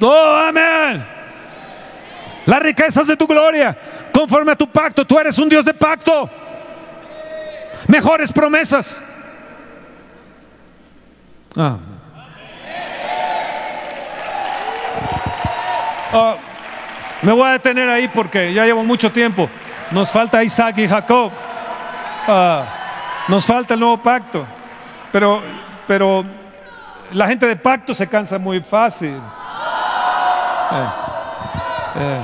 Oh, 0.00 0.36
amén. 0.46 1.04
Las 2.46 2.62
riquezas 2.62 3.06
de 3.08 3.16
tu 3.16 3.26
gloria 3.26 3.76
conforme 4.12 4.52
a 4.52 4.56
tu 4.56 4.68
pacto. 4.68 5.04
Tú 5.04 5.18
eres 5.18 5.36
un 5.36 5.48
Dios 5.48 5.64
de 5.64 5.74
pacto. 5.74 6.30
Mejores 7.88 8.30
promesas. 8.30 9.02
Ah. 11.56 11.76
Oh, 16.12 16.36
me 17.22 17.32
voy 17.32 17.48
a 17.48 17.52
detener 17.52 17.88
ahí 17.88 18.08
porque 18.08 18.52
ya 18.52 18.66
llevo 18.66 18.84
mucho 18.84 19.10
tiempo. 19.10 19.48
Nos 19.90 20.10
falta 20.10 20.44
Isaac 20.44 20.78
y 20.78 20.88
Jacob. 20.88 21.32
Ah, 22.26 22.66
nos 23.28 23.46
falta 23.46 23.74
el 23.74 23.80
nuevo 23.80 23.96
pacto. 24.02 24.46
Pero, 25.10 25.42
pero 25.86 26.24
la 27.12 27.28
gente 27.28 27.46
de 27.46 27.56
pacto 27.56 27.94
se 27.94 28.06
cansa 28.06 28.38
muy 28.38 28.60
fácil. 28.60 29.14
Eh, 30.72 30.88
eh. 31.96 32.22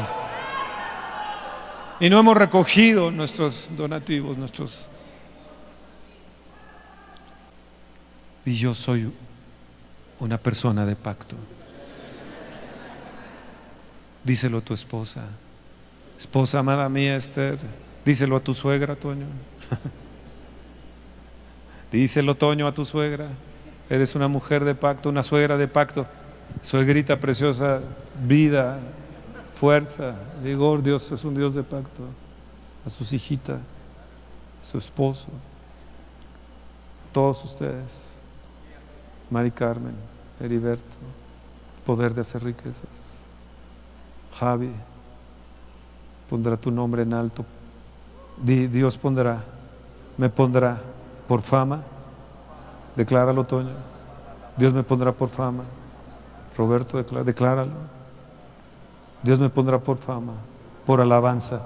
Y 2.01 2.11
no 2.11 2.18
hemos 2.18 2.37
recogido 2.37 3.11
nuestros 3.11 3.70
donativos, 3.77 4.37
nuestros... 4.37 4.87
Y 8.44 8.57
yo 8.57 8.74
soy 8.74 9.12
una 10.20 10.38
persona 10.38 10.87
de 10.87 10.96
pacto. 10.96 11.37
Díselo 14.29 14.59
a 14.59 14.61
tu 14.61 14.75
esposa. 14.75 15.23
Esposa 16.19 16.59
amada 16.59 16.87
mía, 16.91 17.17
Esther. 17.17 17.59
Díselo 18.05 18.37
a 18.37 18.41
tu 18.41 18.53
suegra, 18.53 18.95
Toño. 18.95 19.25
Díselo, 21.93 22.35
Toño, 22.35 22.67
a 22.67 22.75
tu 22.75 22.85
suegra. 22.85 23.29
Eres 23.88 24.14
una 24.14 24.29
mujer 24.29 24.67
de 24.67 24.75
pacto, 24.75 25.09
una 25.09 25.23
suegra 25.23 25.57
de 25.57 25.67
pacto. 25.67 26.07
Suegrita 26.61 27.19
preciosa, 27.19 27.81
vida, 28.23 28.79
fuerza, 29.55 30.14
vigor. 30.45 30.83
Dios 30.83 31.11
es 31.11 31.25
un 31.25 31.35
Dios 31.35 31.55
de 31.55 31.62
pacto. 31.62 32.03
A 32.85 32.91
sus 32.91 33.14
hijitas, 33.14 33.61
a 34.62 34.67
su 34.67 34.77
esposo, 34.77 35.29
todos 37.12 37.43
ustedes, 37.47 38.19
Mari 39.31 39.53
Carmen, 39.53 39.95
Heriberto, 40.38 40.85
poder 41.87 42.12
de 42.12 42.21
hacer 42.21 42.45
riquezas. 42.45 43.18
Javi, 44.38 44.70
pondrá 46.31 46.57
tu 46.57 46.70
nombre 46.70 47.03
en 47.03 47.12
alto. 47.12 47.44
Dios 48.37 48.96
pondrá, 48.96 49.42
me 50.16 50.29
pondrá 50.29 50.79
por 51.27 51.42
fama. 51.42 51.83
Decláralo, 52.94 53.44
Toño. 53.44 53.74
Dios 54.57 54.72
me 54.72 54.83
pondrá 54.83 55.12
por 55.12 55.29
fama. 55.29 55.64
Roberto, 56.57 57.03
decláralo. 57.24 57.72
Dios 59.22 59.38
me 59.40 59.48
pondrá 59.48 59.79
por 59.79 59.96
fama, 59.96 60.35
por 60.87 61.01
alabanza 61.01 61.62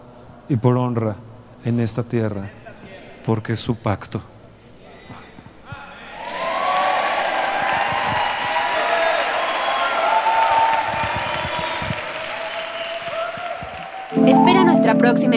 y 0.48 0.56
por 0.56 0.76
honra 0.76 1.16
en 1.64 1.80
esta 1.80 2.02
tierra, 2.02 2.50
porque 3.26 3.52
es 3.52 3.60
su 3.60 3.76
pacto. 3.76 4.20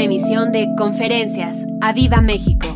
Emisión 0.05 0.51
de 0.51 0.69
Conferencias. 0.77 1.65
¡A 1.81 1.91
Viva 1.91 2.21
México! 2.21 2.74